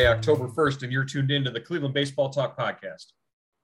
Friday, 0.00 0.16
October 0.16 0.48
1st, 0.48 0.84
and 0.84 0.90
you're 0.90 1.04
tuned 1.04 1.30
in 1.30 1.44
to 1.44 1.50
the 1.50 1.60
Cleveland 1.60 1.92
Baseball 1.92 2.30
Talk 2.30 2.58
podcast. 2.58 3.12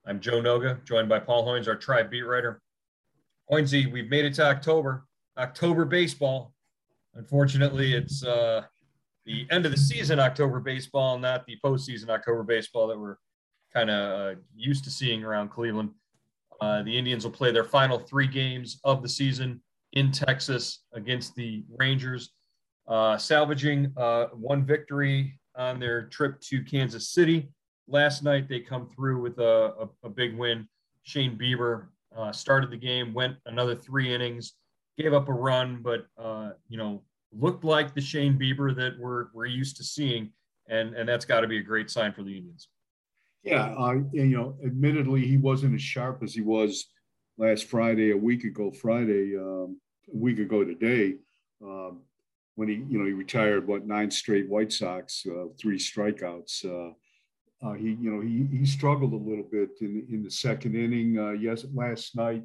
I'm 0.05 0.19
Joe 0.19 0.39
Noga, 0.39 0.83
joined 0.85 1.09
by 1.09 1.17
Paul 1.17 1.43
Hoynes, 1.47 1.67
our 1.67 1.75
tribe 1.75 2.11
beat 2.11 2.21
writer. 2.21 2.61
Hoynesy, 3.51 3.91
we've 3.91 4.11
made 4.11 4.23
it 4.23 4.35
to 4.35 4.45
October, 4.45 5.07
October 5.35 5.83
baseball. 5.83 6.53
Unfortunately, 7.15 7.95
it's 7.95 8.23
uh, 8.23 8.61
the 9.25 9.47
end 9.49 9.65
of 9.65 9.71
the 9.71 9.79
season 9.79 10.19
October 10.19 10.59
baseball, 10.59 11.17
not 11.17 11.43
the 11.47 11.57
postseason 11.65 12.09
October 12.09 12.43
baseball 12.43 12.85
that 12.85 12.99
we're 12.99 13.15
kind 13.73 13.89
of 13.89 14.37
uh, 14.37 14.39
used 14.55 14.83
to 14.83 14.91
seeing 14.91 15.23
around 15.23 15.49
Cleveland. 15.49 15.89
Uh, 16.61 16.83
the 16.83 16.95
Indians 16.95 17.23
will 17.23 17.31
play 17.31 17.51
their 17.51 17.63
final 17.63 17.97
three 17.97 18.27
games 18.27 18.79
of 18.83 19.01
the 19.01 19.09
season 19.09 19.59
in 19.93 20.11
Texas 20.11 20.83
against 20.93 21.33
the 21.33 21.63
Rangers, 21.77 22.29
uh, 22.87 23.17
salvaging 23.17 23.91
uh, 23.97 24.27
one 24.33 24.63
victory 24.63 25.36
on 25.57 25.79
their 25.79 26.03
trip 26.03 26.39
to 26.41 26.63
Kansas 26.63 27.09
City. 27.09 27.49
Last 27.87 28.23
night, 28.23 28.47
they 28.47 28.59
come 28.59 28.87
through 28.95 29.21
with 29.21 29.39
a, 29.39 29.73
a, 29.79 30.07
a 30.07 30.09
big 30.09 30.37
win. 30.37 30.67
Shane 31.03 31.37
Bieber 31.37 31.87
uh, 32.15 32.31
started 32.31 32.69
the 32.69 32.77
game, 32.77 33.13
went 33.13 33.35
another 33.45 33.75
three 33.75 34.13
innings, 34.13 34.53
gave 34.97 35.13
up 35.13 35.29
a 35.29 35.33
run, 35.33 35.79
but 35.81 36.05
uh, 36.17 36.51
you 36.69 36.77
know 36.77 37.01
looked 37.33 37.63
like 37.63 37.93
the 37.93 38.01
Shane 38.01 38.37
Bieber 38.37 38.75
that 38.75 38.97
we're 38.99 39.27
we're 39.33 39.45
used 39.45 39.77
to 39.77 39.83
seeing, 39.83 40.31
and 40.67 40.93
and 40.95 41.07
that's 41.07 41.25
got 41.25 41.41
to 41.41 41.47
be 41.47 41.59
a 41.59 41.63
great 41.63 41.89
sign 41.89 42.13
for 42.13 42.23
the 42.23 42.37
Indians. 42.37 42.69
Yeah, 43.43 43.73
uh, 43.77 43.99
you 44.11 44.37
know, 44.37 44.57
admittedly, 44.65 45.25
he 45.25 45.37
wasn't 45.37 45.75
as 45.75 45.81
sharp 45.81 46.21
as 46.23 46.33
he 46.33 46.41
was 46.41 46.87
last 47.37 47.65
Friday, 47.65 48.11
a 48.11 48.17
week 48.17 48.43
ago, 48.43 48.71
Friday, 48.71 49.37
um, 49.37 49.79
a 50.13 50.17
week 50.17 50.39
ago 50.39 50.65
today, 50.65 51.15
um, 51.63 52.01
when 52.57 52.67
he, 52.67 52.83
you 52.89 52.97
know, 52.97 53.05
he 53.05 53.13
retired 53.13 53.67
what 53.67 53.85
nine 53.85 54.09
straight 54.09 54.49
White 54.49 54.73
Sox, 54.73 55.23
uh, 55.27 55.45
three 55.59 55.77
strikeouts. 55.77 56.65
Uh, 56.65 56.93
uh 57.65 57.73
he, 57.73 57.89
you 58.01 58.11
know, 58.11 58.19
he 58.19 58.47
he 58.57 58.65
struggled 58.65 59.13
a 59.13 59.29
little 59.29 59.47
bit 59.49 59.69
in 59.79 60.05
in 60.11 60.23
the 60.23 60.31
second 60.31 60.75
inning. 60.75 61.19
Uh, 61.19 61.31
yes, 61.31 61.65
last 61.73 62.15
night 62.15 62.43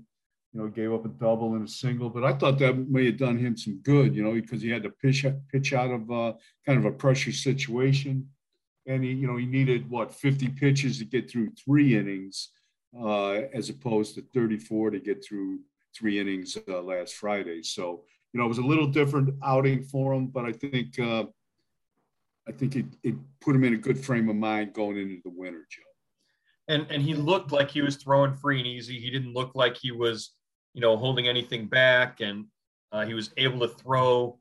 you 0.53 0.61
know, 0.61 0.69
gave 0.69 0.93
up 0.93 1.07
a 1.07 1.09
double 1.09 1.55
and 1.55 1.67
a 1.67 1.71
single. 1.71 2.11
But 2.11 2.25
I 2.25 2.35
thought 2.35 2.59
that 2.59 2.91
may 2.91 3.07
have 3.07 3.17
done 3.17 3.39
him 3.39 3.57
some 3.57 3.79
good, 3.83 4.15
you 4.15 4.23
know, 4.23 4.35
because 4.35 4.61
he 4.61 4.69
had 4.69 4.83
to 4.83 4.91
pitch 4.91 5.25
pitch 5.51 5.73
out 5.73 5.91
of 5.91 6.11
uh, 6.11 6.35
kind 6.67 6.79
of 6.79 6.85
a 6.85 6.93
pressure 6.93 7.33
situation, 7.33 8.29
and 8.87 9.03
he, 9.03 9.13
you 9.13 9.27
know, 9.27 9.39
he 9.39 9.47
needed 9.47 9.89
what 9.89 10.15
50 10.15 10.49
pitches 10.49 10.99
to 10.99 11.07
get 11.07 11.31
through 11.31 11.53
three 11.53 11.97
innings, 11.97 12.51
as 13.55 13.71
opposed 13.71 14.15
to 14.17 14.23
34 14.35 14.91
to 14.91 15.01
get 15.01 15.25
through 15.25 15.61
three 15.97 16.21
innings 16.21 16.59
uh, 16.69 16.83
last 16.83 17.15
Friday. 17.15 17.63
So 17.63 18.05
you 18.33 18.41
know, 18.41 18.45
it 18.45 18.49
was 18.49 18.59
a 18.59 18.63
little 18.63 18.87
different 18.87 19.35
outing 19.43 19.83
for 19.83 20.15
him, 20.15 20.27
but 20.27 20.45
I 20.45 20.53
think 20.53 20.99
uh, 20.99 21.25
I 22.49 22.53
think 22.53 22.77
it, 22.77 22.87
it 23.03 23.15
put 23.41 23.55
him 23.55 23.65
in 23.65 23.75
a 23.75 23.79
good 23.79 24.03
frame 24.03 24.29
of 24.29 24.37
mind 24.37 24.73
going 24.73 24.99
into 24.99 25.21
the 25.25 25.31
winter, 25.31 25.67
Joe. 25.71 25.83
And 26.69 26.87
and 26.91 27.03
he 27.03 27.15
looked 27.15 27.53
like 27.53 27.71
he 27.71 27.83
was 27.83 27.97
throwing 27.97 28.35
free 28.35 28.59
and 28.59 28.67
easy. 28.67 28.99
He 28.99 29.11
didn't 29.11 29.35
look 29.35 29.55
like 29.55 29.77
he 29.77 29.93
was 29.93 30.35
you 30.75 30.81
know, 30.81 30.97
holding 30.97 31.29
anything 31.29 31.67
back, 31.67 32.21
and 32.21 32.47
uh, 32.93 33.05
he 33.05 33.15
was 33.15 33.31
able 33.37 33.61
to 33.61 33.69
throw, 33.69 34.39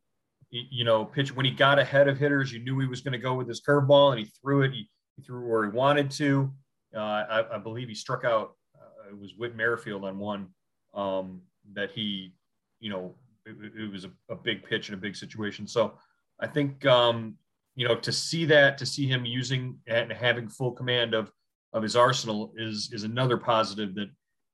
you 0.49 0.83
know, 0.83 1.05
pitch 1.05 1.35
when 1.35 1.45
he 1.45 1.51
got 1.51 1.79
ahead 1.79 2.07
of 2.07 2.17
hitters. 2.17 2.51
You 2.51 2.59
knew 2.59 2.79
he 2.79 2.87
was 2.87 3.01
going 3.01 3.13
to 3.13 3.17
go 3.17 3.33
with 3.33 3.47
his 3.47 3.61
curveball, 3.61 4.11
and 4.11 4.19
he 4.19 4.31
threw 4.41 4.63
it. 4.63 4.71
He, 4.71 4.89
he 5.17 5.23
threw 5.23 5.47
where 5.47 5.63
he 5.63 5.69
wanted 5.69 6.09
to. 6.11 6.51
Uh, 6.95 6.99
I, 6.99 7.55
I, 7.55 7.57
believe 7.57 7.87
he 7.87 7.95
struck 7.95 8.25
out. 8.25 8.55
Uh, 8.75 9.09
it 9.09 9.17
was 9.17 9.35
Whit 9.37 9.55
Merrifield 9.55 10.03
on 10.03 10.19
one 10.19 10.47
um, 10.93 11.41
that 11.73 11.91
he, 11.91 12.33
you 12.81 12.89
know, 12.89 13.15
it, 13.45 13.55
it 13.75 13.91
was 13.91 14.05
a, 14.05 14.11
a, 14.29 14.35
big 14.35 14.63
pitch 14.63 14.89
in 14.89 14.93
a 14.93 14.97
big 14.97 15.15
situation. 15.15 15.67
So 15.67 15.93
I 16.39 16.47
think, 16.47 16.85
um, 16.85 17.35
you 17.75 17.87
know, 17.87 17.95
to 17.95 18.11
see 18.11 18.45
that, 18.45 18.77
to 18.77 18.85
see 18.85 19.07
him 19.07 19.25
using 19.25 19.77
and 19.87 20.11
having 20.11 20.47
full 20.47 20.71
command 20.71 21.13
of 21.13 21.31
of 21.73 21.83
his 21.83 21.95
arsenal 21.95 22.53
is 22.57 22.91
is 22.91 23.03
another 23.03 23.37
positive 23.37 23.95
that 23.95 24.09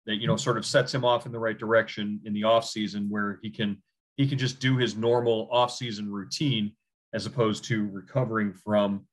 that 0.05 0.17
you 0.17 0.27
know 0.27 0.37
sort 0.37 0.57
of 0.57 0.65
sets 0.65 0.93
him 0.93 1.03
off 1.03 1.25
in 1.25 1.31
the 1.31 1.39
right 1.39 1.57
direction 1.57 2.19
in 2.25 2.33
the 2.33 2.43
off 2.43 2.65
season 2.65 3.09
where 3.09 3.39
he 3.41 3.49
can 3.49 3.81
he 4.15 4.27
can 4.27 4.37
just 4.37 4.59
do 4.59 4.77
his 4.77 4.95
normal 4.95 5.47
off 5.51 5.71
season 5.71 6.11
routine 6.11 6.71
as 7.13 7.25
opposed 7.25 7.63
to 7.65 7.89
recovering 7.91 8.53
from 8.53 9.05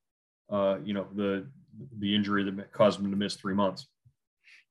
uh, 0.50 0.76
you 0.84 0.94
know 0.94 1.06
the 1.14 1.46
the 1.98 2.14
injury 2.14 2.44
that 2.44 2.72
caused 2.72 3.00
him 3.00 3.10
to 3.10 3.16
miss 3.16 3.34
three 3.34 3.54
months. 3.54 3.88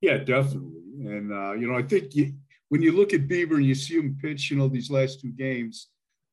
Yeah, 0.02 0.18
definitely. 0.18 0.82
And 1.00 1.32
uh, 1.32 1.54
you 1.54 1.68
know, 1.68 1.78
I 1.78 1.84
think 1.84 2.16
you, 2.16 2.34
when 2.74 2.82
you 2.82 2.92
look 2.92 3.14
at 3.14 3.28
Bieber 3.28 3.58
and 3.58 3.68
you 3.68 3.76
see 3.76 4.00
him 4.00 4.18
pitch, 4.20 4.50
you 4.50 4.58
know, 4.58 4.68
these 4.68 4.90
last 4.90 5.22
two 5.22 5.32
games, 5.32 5.90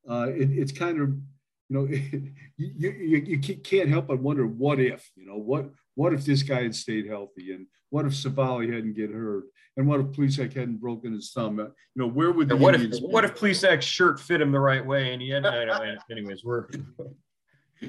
uh, 0.09 0.25
it, 0.29 0.49
it's 0.49 0.71
kind 0.71 0.99
of 0.99 1.09
you 1.09 1.21
know, 1.69 1.85
you, 2.57 2.89
you 2.89 3.17
you 3.17 3.57
can't 3.57 3.89
help 3.89 4.07
but 4.07 4.19
wonder 4.19 4.47
what 4.47 4.79
if 4.79 5.07
you 5.15 5.27
know 5.27 5.37
what 5.37 5.69
what 5.93 6.13
if 6.13 6.25
this 6.25 6.41
guy 6.41 6.63
had 6.63 6.73
stayed 6.73 7.05
healthy 7.05 7.53
and 7.53 7.67
what 7.91 8.07
if 8.07 8.13
Civale 8.13 8.73
hadn't 8.73 8.95
get 8.95 9.11
hurt 9.11 9.43
and 9.77 9.87
what 9.87 9.99
if 9.99 10.07
Plesac 10.07 10.53
hadn't 10.53 10.81
broken 10.81 11.13
his 11.13 11.31
thumb? 11.31 11.59
Uh, 11.59 11.65
you 11.65 11.97
know, 11.97 12.07
where 12.07 12.31
would 12.31 12.49
the 12.49 12.57
what 12.57 12.73
Indians 12.73 12.97
if 12.97 13.03
what 13.03 13.23
if 13.23 13.35
Plesac's 13.35 13.85
shirt 13.85 14.19
fit 14.19 14.41
him 14.41 14.51
the 14.51 14.59
right 14.59 14.83
way 14.83 15.13
and 15.13 15.21
he 15.21 15.29
had? 15.29 15.45
I 15.45 15.65
know, 15.65 15.95
anyways, 16.09 16.43
we're 16.43 16.65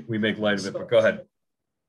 we 0.08 0.18
make 0.18 0.36
light 0.36 0.58
of 0.58 0.66
it, 0.66 0.74
but 0.74 0.90
go 0.90 0.98
ahead. 0.98 1.24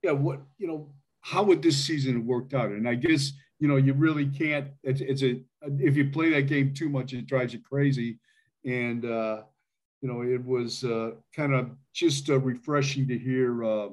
Yeah, 0.02 0.12
what 0.12 0.40
you 0.58 0.68
know, 0.68 0.94
how 1.20 1.44
would 1.44 1.62
this 1.62 1.84
season 1.84 2.14
have 2.14 2.26
worked 2.26 2.54
out? 2.54 2.70
And 2.70 2.88
I 2.88 2.96
guess 2.96 3.34
you 3.64 3.70
know, 3.70 3.78
you 3.78 3.94
really 3.94 4.26
can't. 4.26 4.68
It's, 4.84 5.00
it's 5.00 5.24
a 5.24 5.40
if 5.80 5.96
you 5.96 6.10
play 6.10 6.32
that 6.32 6.48
game 6.48 6.74
too 6.74 6.90
much, 6.90 7.14
it 7.14 7.28
drives 7.28 7.54
you 7.54 7.62
crazy. 7.62 8.20
And 8.66 9.06
uh, 9.06 9.44
you 10.02 10.10
know, 10.10 10.22
it 10.22 10.44
was 10.44 10.84
uh, 10.84 11.12
kind 11.34 11.54
of 11.54 11.70
just 11.94 12.30
uh, 12.30 12.42
refreshing 12.42 13.08
to 13.08 13.18
hear. 13.18 13.64
Uh, 13.64 13.88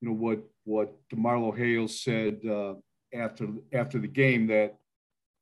you 0.00 0.08
know 0.08 0.14
what 0.14 0.40
what 0.64 0.96
DeMarlo 1.10 1.56
Hales 1.56 2.00
said 2.00 2.40
uh, 2.44 2.74
after 3.14 3.46
after 3.72 4.00
the 4.00 4.08
game 4.08 4.48
that 4.48 4.74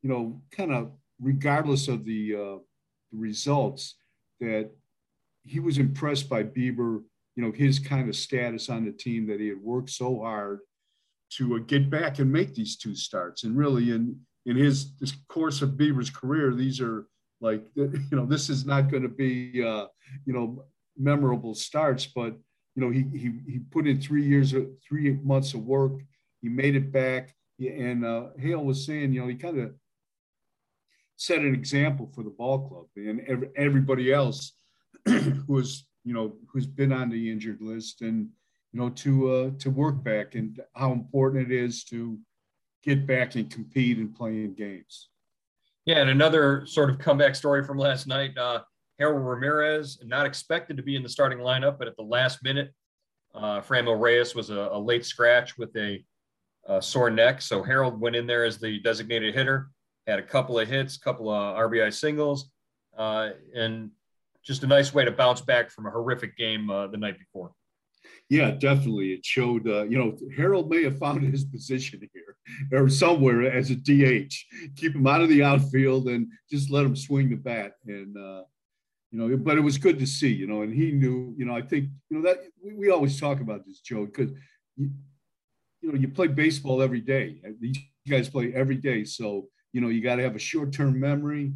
you 0.03 0.11
know, 0.11 0.39
kind 0.53 0.71
of 0.71 0.93
regardless 1.19 1.89
of 1.89 2.05
the, 2.05 2.35
uh, 2.35 2.59
the 3.11 3.19
results, 3.19 3.95
that 4.39 4.71
he 5.45 5.61
was 5.61 5.79
impressed 5.79 6.29
by 6.29 6.43
Bieber, 6.43 7.03
you 7.37 7.43
know, 7.43 7.53
his 7.53 7.79
kind 7.79 8.11
of 8.11 8.17
status 8.17 8.69
on 8.69 8.85
the 8.85 8.93
team 8.93 9.27
that 9.29 9.41
he 9.41 9.49
had 9.49 9.63
worked 9.63 9.89
so 9.89 10.21
hard 10.21 10.61
to 11.31 11.57
uh, 11.57 11.59
get 11.67 11.91
back 11.91 12.19
and 12.19 12.33
make 12.33 12.55
these 12.55 12.77
two 12.77 12.95
starts. 12.95 13.45
And 13.45 13.57
really, 13.57 13.91
in 13.91 14.19
in 14.45 14.57
his 14.57 14.93
course 15.29 15.63
of 15.63 15.71
Bieber's 15.71 16.11
career, 16.11 16.55
these 16.55 16.81
are 16.81 17.07
like 17.41 17.65
you 17.75 18.07
know, 18.13 18.27
this 18.27 18.49
is 18.49 18.65
not 18.65 18.91
going 18.91 19.03
to 19.03 19.09
be 19.09 19.63
uh, 19.63 19.87
you 20.25 20.33
know 20.33 20.65
memorable 20.97 21.55
starts, 21.55 22.07
but 22.07 22.35
you 22.75 22.83
know, 22.83 22.91
he 22.91 23.05
he 23.13 23.33
he 23.51 23.59
put 23.71 23.87
in 23.87 24.01
three 24.01 24.25
years 24.25 24.53
of 24.53 24.67
three 24.87 25.19
months 25.23 25.55
of 25.55 25.61
work. 25.65 26.01
He 26.43 26.49
made 26.49 26.77
it 26.77 26.93
back. 26.93 27.35
And 27.59 28.05
uh, 28.05 28.27
Hale 28.39 28.63
was 28.63 28.85
saying, 28.85 29.15
you 29.15 29.23
know, 29.23 29.29
he 29.29 29.35
kind 29.35 29.59
of 29.59 29.73
set 31.17 31.41
an 31.41 31.55
example 31.55 32.11
for 32.15 32.23
the 32.23 32.31
ball 32.31 32.69
club 32.69 32.85
and 32.97 33.21
every, 33.27 33.49
everybody 33.57 34.13
else 34.13 34.53
who's 35.47 35.87
you 36.05 36.13
know 36.13 36.37
who's 36.53 36.67
been 36.67 36.93
on 36.93 37.09
the 37.09 37.31
injured 37.31 37.61
list 37.61 38.03
and 38.03 38.29
you 38.77 38.83
know 38.83 38.91
to 38.91 39.31
uh, 39.33 39.51
to 39.59 39.71
work 39.71 40.05
back 40.05 40.35
and 40.35 40.61
how 40.75 40.93
important 40.93 41.51
it 41.51 41.55
is 41.55 41.83
to 41.85 42.19
get 42.83 43.07
back 43.07 43.35
and 43.35 43.51
compete 43.51 43.97
and 43.97 44.15
play 44.15 44.45
in 44.45 44.53
games. 44.53 45.09
Yeah, 45.87 46.01
and 46.01 46.11
another 46.11 46.67
sort 46.67 46.91
of 46.91 46.99
comeback 46.99 47.35
story 47.37 47.65
from 47.65 47.79
last 47.79 48.07
night. 48.07 48.37
Uh, 48.37 48.61
Harold 48.99 49.25
Ramirez, 49.25 49.99
not 50.05 50.27
expected 50.27 50.77
to 50.77 50.83
be 50.83 50.95
in 50.95 51.03
the 51.03 51.09
starting 51.09 51.39
lineup, 51.39 51.79
but 51.79 51.89
at 51.89 51.97
the 51.97 52.03
last 52.03 52.45
minute, 52.45 52.71
uh, 53.35 53.63
Franmil 53.63 53.99
Reyes 53.99 54.35
was 54.35 54.51
a, 54.51 54.69
a, 54.73 54.79
late 54.79 55.07
scratch 55.07 55.57
with 55.57 55.75
a, 55.77 56.05
a 56.67 56.83
sore 56.83 57.11
neck. 57.11 57.41
So 57.41 57.63
Harold 57.63 57.99
went 57.99 58.17
in 58.17 58.27
there 58.27 58.45
as 58.45 58.59
the 58.59 58.79
designated 58.81 59.35
hitter 59.35 59.71
had 60.07 60.19
a 60.19 60.23
couple 60.23 60.59
of 60.59 60.69
hits, 60.69 60.97
couple 60.97 61.31
of 61.31 61.57
RBI 61.57 61.93
singles, 61.93 62.51
uh, 62.97 63.31
and 63.55 63.91
just 64.45 64.63
a 64.65 64.67
nice 64.67 64.93
way 64.95 65.05
to 65.05 65.11
bounce 65.11 65.41
back 65.41 65.71
from 65.71 65.87
a 65.87 65.91
horrific 65.91 66.37
game 66.37 66.71
uh, 66.71 66.87
the 66.87 66.97
night 66.97 67.19
before. 67.19 67.53
Yeah, 68.29 68.51
definitely. 68.51 69.13
It 69.13 69.25
showed, 69.25 69.69
uh, 69.69 69.85
you 69.85 69.99
know, 69.99 70.17
Harold 70.37 70.69
may 70.69 70.83
have 70.85 70.99
found 70.99 71.23
his 71.33 71.45
position 71.45 72.09
here 72.13 72.37
or 72.73 72.89
somewhere 72.89 73.51
as 73.51 73.71
a 73.71 73.77
DH. 73.77 74.35
Keep 74.77 74.97
him 74.97 75.07
out 75.07 75.21
of 75.21 75.29
the 75.29 75.43
outfield 75.43 76.09
and 76.09 76.29
just 76.51 76.71
let 76.71 76.85
him 76.85 76.97
swing 76.97 77.31
the 77.31 77.37
bat. 77.37 77.73
And, 77.87 78.17
uh, 78.17 78.43
you 79.13 79.19
know, 79.19 79.37
but 79.37 79.57
it 79.57 79.61
was 79.61 79.79
good 79.79 79.99
to 80.01 80.07
see, 80.07 80.33
you 80.33 80.47
know, 80.47 80.63
and 80.63 80.75
he 80.75 80.91
knew, 80.91 81.35
you 81.39 81.45
know, 81.45 81.55
I 81.55 81.63
think, 81.63 81.89
you 82.11 82.19
know, 82.19 82.23
that 82.29 82.39
we, 82.63 82.75
we 82.75 82.91
always 82.91 83.19
talk 83.21 83.41
about 83.41 83.65
this, 83.65 83.81
Joe, 83.81 84.07
because, 84.07 84.31
you, 84.77 84.91
you 85.81 85.93
know, 85.93 85.99
you 85.99 86.09
play 86.09 86.27
baseball 86.27 86.83
every 86.83 87.01
day. 87.01 87.41
These 87.61 87.79
guys 88.09 88.29
play 88.29 88.53
every 88.53 88.77
day. 88.77 89.05
So, 89.05 89.49
you 89.77 89.83
know 89.83 89.89
you 89.89 90.01
got 90.01 90.17
to 90.17 90.23
have 90.23 90.35
a 90.35 90.39
short-term 90.39 90.99
memory 90.99 91.53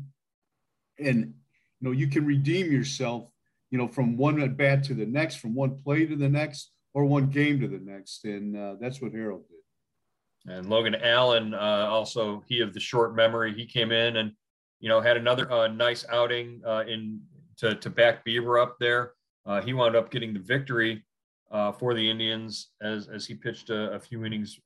and 0.99 1.19
you 1.19 1.81
know 1.81 1.91
you 1.91 2.07
can 2.07 2.27
redeem 2.27 2.71
yourself 2.71 3.31
you 3.71 3.79
know 3.79 3.89
from 3.89 4.17
one 4.17 4.41
at 4.41 4.57
bat 4.57 4.83
to 4.85 4.95
the 4.95 5.07
next 5.07 5.37
from 5.37 5.55
one 5.55 5.79
play 5.83 6.07
to 6.07 6.17
the 6.17 6.29
next 6.29 6.73
or 6.93 7.05
one 7.05 7.29
game 7.31 7.61
to 7.61 7.69
the 7.69 7.79
next 7.79 8.25
and 8.25 8.57
uh, 8.57 8.75
that's 8.81 9.01
what 9.01 9.13
harold 9.13 9.45
did 9.49 10.53
and 10.53 10.69
logan 10.69 10.95
allen 10.97 11.55
uh, 11.55 11.87
also 11.89 12.43
he 12.47 12.61
of 12.61 12.75
the 12.75 12.81
short 12.81 13.15
memory 13.15 13.55
he 13.55 13.65
came 13.65 13.93
in 13.93 14.17
and 14.17 14.33
you 14.81 14.89
know 14.89 15.01
had 15.01 15.17
another 15.17 15.51
uh, 15.53 15.69
nice 15.69 16.05
outing 16.11 16.61
uh, 16.67 16.85
in 16.87 17.21
to, 17.57 17.75
to 17.77 17.91
back 17.91 18.25
Bieber 18.25 18.61
up 18.61 18.77
there 18.81 19.13
uh, 19.47 19.61
he 19.61 19.73
wound 19.73 19.97
up 19.97 20.11
getting 20.11 20.33
the 20.35 20.41
victory 20.41 21.05
uh, 21.51 21.73
for 21.73 21.95
the 21.95 22.11
Indians 22.11 22.69
as 22.81 23.09
as 23.09 23.27
he 23.27 23.35
pitched 23.35 23.71
a, 23.71 23.93
a 23.93 23.99
few 23.99 24.25
innings 24.25 24.61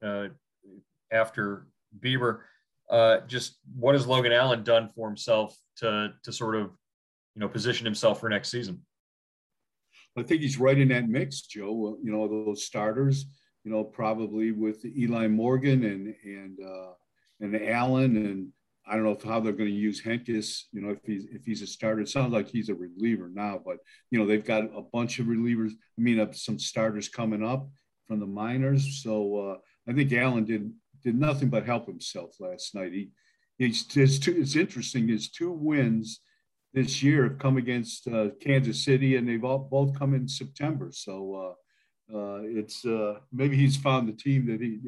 after 1.11 1.67
Bieber. 2.00 2.41
Just 3.27 3.57
what 3.79 3.95
has 3.95 4.07
Logan 4.07 4.33
Allen 4.33 4.62
done 4.62 4.91
for 4.95 5.09
himself 5.09 5.57
to 5.77 6.12
to 6.23 6.33
sort 6.33 6.57
of 6.57 6.73
you 7.35 7.41
know 7.41 7.49
position 7.49 7.87
himself 7.87 8.21
for 8.21 8.29
next 8.29 8.50
season? 8.50 8.83
I 10.16 10.22
think 10.22 10.43
he's 10.43 10.58
right 10.58 10.78
in 10.78 10.88
that 10.88 11.08
mix, 11.08 11.43
Joe. 11.43 11.99
You 12.02 12.12
know 12.12 12.28
those 12.28 12.64
starters. 12.64 13.26
You 13.64 13.72
know 13.72 13.84
probably 13.84 14.52
with 14.52 14.84
Eli 14.84 15.28
Morgan 15.28 15.84
and 15.84 16.14
and 16.25 16.58
uh, 16.61 16.93
and 17.40 17.56
Allen 17.69 18.16
and 18.16 18.49
I 18.87 18.94
don't 18.94 19.05
know 19.05 19.12
if, 19.12 19.22
how 19.22 19.40
they're 19.40 19.52
going 19.52 19.70
to 19.70 19.75
use 19.75 20.02
Hentges. 20.02 20.64
You 20.72 20.82
know, 20.82 20.90
if 20.90 20.99
he's 21.05 21.25
if 21.32 21.44
he's 21.44 21.62
a 21.62 21.66
starter, 21.66 22.02
it 22.02 22.08
sounds 22.08 22.32
like 22.32 22.49
he's 22.49 22.69
a 22.69 22.75
reliever 22.75 23.31
now. 23.32 23.61
But 23.64 23.78
you 24.11 24.19
know, 24.19 24.26
they've 24.26 24.44
got 24.44 24.64
a 24.64 24.82
bunch 24.82 25.19
of 25.19 25.26
relievers. 25.26 25.70
I 25.70 26.00
mean, 26.00 26.20
uh, 26.20 26.32
some 26.32 26.58
starters 26.58 27.08
coming 27.08 27.44
up 27.44 27.69
from 28.06 28.20
the 28.20 28.26
minors. 28.26 29.02
So 29.02 29.37
uh, 29.37 29.56
I 29.88 29.94
think 29.94 30.12
Allen 30.12 30.44
did 30.44 30.70
did 31.02 31.19
nothing 31.19 31.49
but 31.49 31.64
help 31.64 31.87
himself 31.87 32.37
last 32.40 32.75
night. 32.75 32.93
He 32.93 33.11
he's 33.56 33.90
his 33.93 34.19
two. 34.19 34.37
It's 34.37 34.56
interesting. 34.56 35.08
His 35.08 35.31
two 35.31 35.52
wins 35.52 36.20
this 36.75 37.03
year 37.03 37.25
have 37.25 37.38
come 37.38 37.56
against 37.56 38.09
uh, 38.09 38.29
Kansas 38.41 38.85
City, 38.85 39.17
and 39.17 39.26
they've 39.26 39.44
all 39.44 39.59
both 39.59 39.99
come 39.99 40.15
in 40.15 40.29
September. 40.29 40.91
So. 40.93 41.35
Uh, 41.35 41.55
uh, 42.12 42.41
it's 42.43 42.85
uh, 42.85 43.15
maybe 43.32 43.56
he's 43.56 43.76
found 43.76 44.06
the 44.06 44.12
team 44.12 44.47
that 44.47 44.61
he 44.61 44.79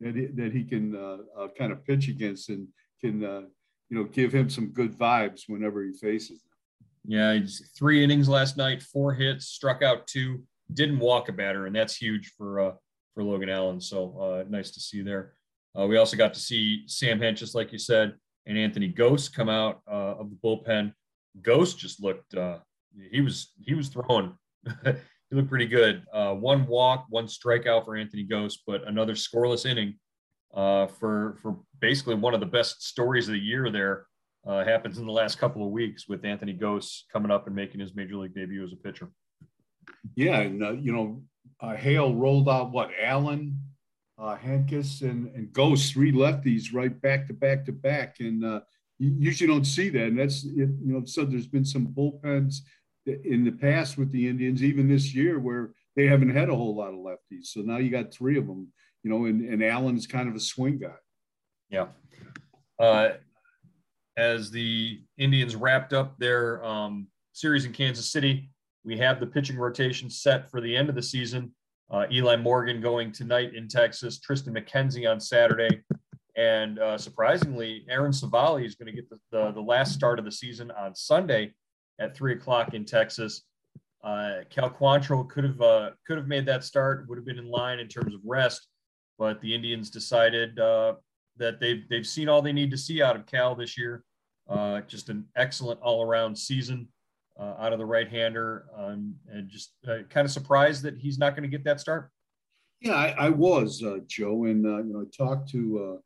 that 0.00 0.16
he, 0.16 0.26
that 0.26 0.52
he 0.52 0.64
can 0.64 0.96
uh, 0.96 1.48
kind 1.58 1.70
of 1.70 1.84
pitch 1.84 2.08
against, 2.08 2.48
and 2.48 2.66
can 3.00 3.20
you 3.20 3.98
know 3.98 4.04
give 4.04 4.32
him 4.32 4.48
some 4.48 4.68
good 4.68 4.96
vibes 4.96 5.42
whenever 5.48 5.82
he 5.82 5.92
faces 5.92 6.40
them. 6.40 6.50
Yeah, 7.04 7.38
three 7.76 8.02
innings 8.02 8.28
last 8.28 8.56
night, 8.56 8.82
four 8.82 9.12
hits, 9.12 9.48
struck 9.48 9.82
out 9.82 10.06
two, 10.06 10.44
didn't 10.72 10.98
walk 10.98 11.28
a 11.28 11.32
batter, 11.32 11.66
and 11.66 11.76
that's 11.76 11.96
huge 11.96 12.32
for 12.38 12.74
for 13.14 13.22
Logan 13.22 13.50
Allen. 13.50 13.80
So 13.80 14.44
nice 14.48 14.70
to 14.70 14.80
see 14.80 15.02
there. 15.02 15.34
We 15.74 15.98
also 15.98 16.16
got 16.16 16.32
to 16.34 16.40
see 16.40 16.84
Sam 16.86 17.20
Hent, 17.20 17.36
just 17.36 17.54
like 17.54 17.70
you 17.70 17.78
said, 17.78 18.14
and 18.46 18.56
Anthony 18.56 18.90
Gose 18.90 19.30
come 19.30 19.50
out 19.50 19.82
of 19.86 20.30
the 20.30 20.36
bullpen. 20.36 20.94
Gose 21.40 21.76
just 21.76 22.02
looked 22.02 22.34
uh, 22.34 22.58
he 23.10 23.20
was 23.20 23.52
he 23.60 23.74
was 23.74 23.88
throwing. 23.88 24.34
he 24.84 25.36
looked 25.36 25.48
pretty 25.48 25.66
good. 25.66 26.04
Uh, 26.12 26.34
one 26.34 26.66
walk, 26.66 27.06
one 27.08 27.26
strikeout 27.26 27.84
for 27.84 27.96
Anthony 27.96 28.26
Gose, 28.26 28.58
but 28.66 28.86
another 28.86 29.14
scoreless 29.14 29.66
inning 29.66 29.94
uh, 30.54 30.86
for 30.86 31.38
for 31.42 31.58
basically 31.80 32.14
one 32.14 32.34
of 32.34 32.40
the 32.40 32.46
best 32.46 32.82
stories 32.82 33.28
of 33.28 33.34
the 33.34 33.40
year. 33.40 33.70
There 33.70 34.06
uh, 34.46 34.64
happens 34.64 34.98
in 34.98 35.06
the 35.06 35.12
last 35.12 35.38
couple 35.38 35.64
of 35.64 35.70
weeks 35.70 36.08
with 36.08 36.24
Anthony 36.24 36.54
Gose 36.54 37.02
coming 37.12 37.30
up 37.30 37.46
and 37.46 37.56
making 37.56 37.80
his 37.80 37.94
major 37.94 38.16
league 38.16 38.34
debut 38.34 38.64
as 38.64 38.72
a 38.72 38.76
pitcher. 38.76 39.10
Yeah, 40.14 40.40
and 40.40 40.62
uh, 40.62 40.72
you 40.72 40.92
know, 40.92 41.22
uh, 41.60 41.74
Hale 41.74 42.14
rolled 42.14 42.48
out 42.48 42.72
what 42.72 42.90
Allen, 43.00 43.58
uh, 44.18 44.36
Hentges, 44.36 45.02
and 45.02 45.34
and 45.34 45.48
Gose 45.48 45.92
three 45.92 46.12
lefties 46.12 46.74
right 46.74 47.00
back 47.00 47.26
to 47.28 47.32
back 47.32 47.64
to 47.66 47.72
back, 47.72 48.16
and 48.20 48.44
uh, 48.44 48.60
you 49.02 49.14
usually 49.18 49.48
don't 49.48 49.64
see 49.64 49.88
that. 49.90 50.06
And 50.06 50.18
that's 50.18 50.44
you 50.44 50.76
know, 50.82 51.04
so 51.04 51.24
there's 51.24 51.46
been 51.46 51.64
some 51.64 51.88
bullpens 51.88 52.58
in 53.06 53.44
the 53.44 53.52
past 53.52 53.98
with 53.98 54.12
the 54.12 54.28
Indians, 54.28 54.62
even 54.62 54.88
this 54.88 55.14
year, 55.14 55.38
where 55.38 55.72
they 55.96 56.06
haven't 56.06 56.34
had 56.34 56.48
a 56.48 56.54
whole 56.54 56.74
lot 56.74 56.94
of 56.94 57.00
lefties. 57.00 57.46
So 57.46 57.60
now 57.60 57.78
you 57.78 57.90
got 57.90 58.12
three 58.12 58.38
of 58.38 58.46
them 58.46 58.72
you 59.02 59.10
know, 59.10 59.24
and, 59.26 59.42
and 59.42 59.62
Allen's 59.62 60.06
kind 60.06 60.28
of 60.28 60.34
a 60.34 60.40
swing 60.40 60.78
guy. 60.78 60.94
Yeah. 61.68 61.88
Uh, 62.78 63.10
as 64.16 64.50
the 64.50 65.00
Indians 65.18 65.56
wrapped 65.56 65.92
up 65.92 66.18
their 66.18 66.64
um, 66.64 67.08
series 67.32 67.64
in 67.64 67.72
Kansas 67.72 68.10
City, 68.10 68.50
we 68.84 68.98
have 68.98 69.20
the 69.20 69.26
pitching 69.26 69.56
rotation 69.56 70.10
set 70.10 70.50
for 70.50 70.60
the 70.60 70.76
end 70.76 70.88
of 70.88 70.94
the 70.94 71.02
season. 71.02 71.52
Uh, 71.90 72.06
Eli 72.10 72.36
Morgan 72.36 72.80
going 72.80 73.12
tonight 73.12 73.54
in 73.54 73.68
Texas, 73.68 74.18
Tristan 74.18 74.54
McKenzie 74.54 75.10
on 75.10 75.20
Saturday, 75.20 75.82
and 76.36 76.78
uh, 76.78 76.96
surprisingly, 76.96 77.84
Aaron 77.88 78.12
Civale 78.12 78.64
is 78.64 78.74
going 78.74 78.86
to 78.86 78.92
get 78.92 79.08
the, 79.10 79.18
the, 79.30 79.52
the, 79.52 79.60
last 79.60 79.92
start 79.92 80.18
of 80.18 80.24
the 80.24 80.32
season 80.32 80.70
on 80.70 80.94
Sunday 80.94 81.52
at 82.00 82.16
three 82.16 82.32
o'clock 82.32 82.72
in 82.72 82.84
Texas. 82.84 83.42
Uh, 84.02 84.38
Cal 84.48 84.70
Quantrill 84.70 85.28
could 85.28 85.44
have 85.44 85.60
uh, 85.60 85.90
could 86.06 86.16
have 86.16 86.26
made 86.26 86.46
that 86.46 86.64
start, 86.64 87.06
would 87.08 87.18
have 87.18 87.26
been 87.26 87.38
in 87.38 87.50
line 87.50 87.78
in 87.78 87.86
terms 87.86 88.14
of 88.14 88.20
rest, 88.24 88.66
but 89.18 89.40
the 89.42 89.54
Indians 89.54 89.90
decided 89.90 90.58
uh, 90.58 90.94
that 91.36 91.60
they've 91.60 91.86
they've 91.88 92.06
seen 92.06 92.28
all 92.28 92.40
they 92.40 92.52
need 92.52 92.70
to 92.70 92.78
see 92.78 93.02
out 93.02 93.14
of 93.14 93.26
Cal 93.26 93.54
this 93.54 93.78
year. 93.78 94.02
Uh, 94.48 94.80
just 94.82 95.08
an 95.08 95.24
excellent 95.36 95.80
all-around 95.80 96.36
season 96.36 96.88
uh, 97.38 97.54
out 97.60 97.72
of 97.72 97.78
the 97.78 97.86
right-hander, 97.86 98.66
um, 98.76 99.14
and 99.28 99.48
just 99.48 99.72
kind 99.84 100.26
of 100.26 100.30
surprised 100.30 100.82
that 100.82 100.98
he's 100.98 101.16
not 101.16 101.36
going 101.36 101.44
to 101.44 101.48
get 101.48 101.62
that 101.62 101.78
start. 101.78 102.10
Yeah, 102.80 102.94
I, 102.94 103.14
I 103.16 103.28
was 103.28 103.84
Joe, 104.08 104.44
and 104.44 104.64
you 104.64 104.92
know, 104.92 105.02
I 105.02 105.04
talked 105.16 105.48
to 105.50 106.02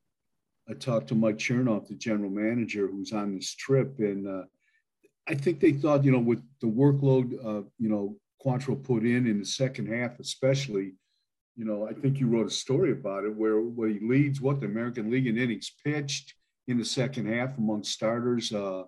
I 0.68 0.74
talked 0.74 1.08
to 1.08 1.14
Mike 1.14 1.38
Chernoff, 1.38 1.88
the 1.88 1.94
general 1.94 2.30
manager, 2.30 2.88
who's 2.88 3.12
on 3.12 3.34
this 3.34 3.54
trip, 3.54 3.98
and 3.98 4.44
I 5.28 5.34
think 5.34 5.60
they 5.60 5.72
thought, 5.72 6.04
you 6.04 6.12
know, 6.12 6.18
with 6.18 6.42
the 6.60 6.66
workload, 6.66 7.30
you 7.78 7.88
know, 7.88 8.16
Quantrill 8.44 8.82
put 8.82 9.04
in 9.04 9.26
in 9.26 9.38
the 9.38 9.46
second 9.46 9.86
half, 9.92 10.18
especially 10.20 10.94
you 11.56 11.64
know, 11.64 11.88
I 11.88 11.94
think 11.94 12.20
you 12.20 12.28
wrote 12.28 12.46
a 12.46 12.50
story 12.50 12.92
about 12.92 13.24
it 13.24 13.34
where, 13.34 13.58
where 13.60 13.88
he 13.88 13.98
leads 14.00 14.40
what 14.40 14.60
the 14.60 14.66
American 14.66 15.10
League 15.10 15.26
in 15.26 15.38
innings 15.38 15.72
pitched 15.82 16.34
in 16.68 16.76
the 16.76 16.84
second 16.84 17.32
half 17.32 17.56
among 17.56 17.82
starters. 17.82 18.52
Uh, 18.52 18.84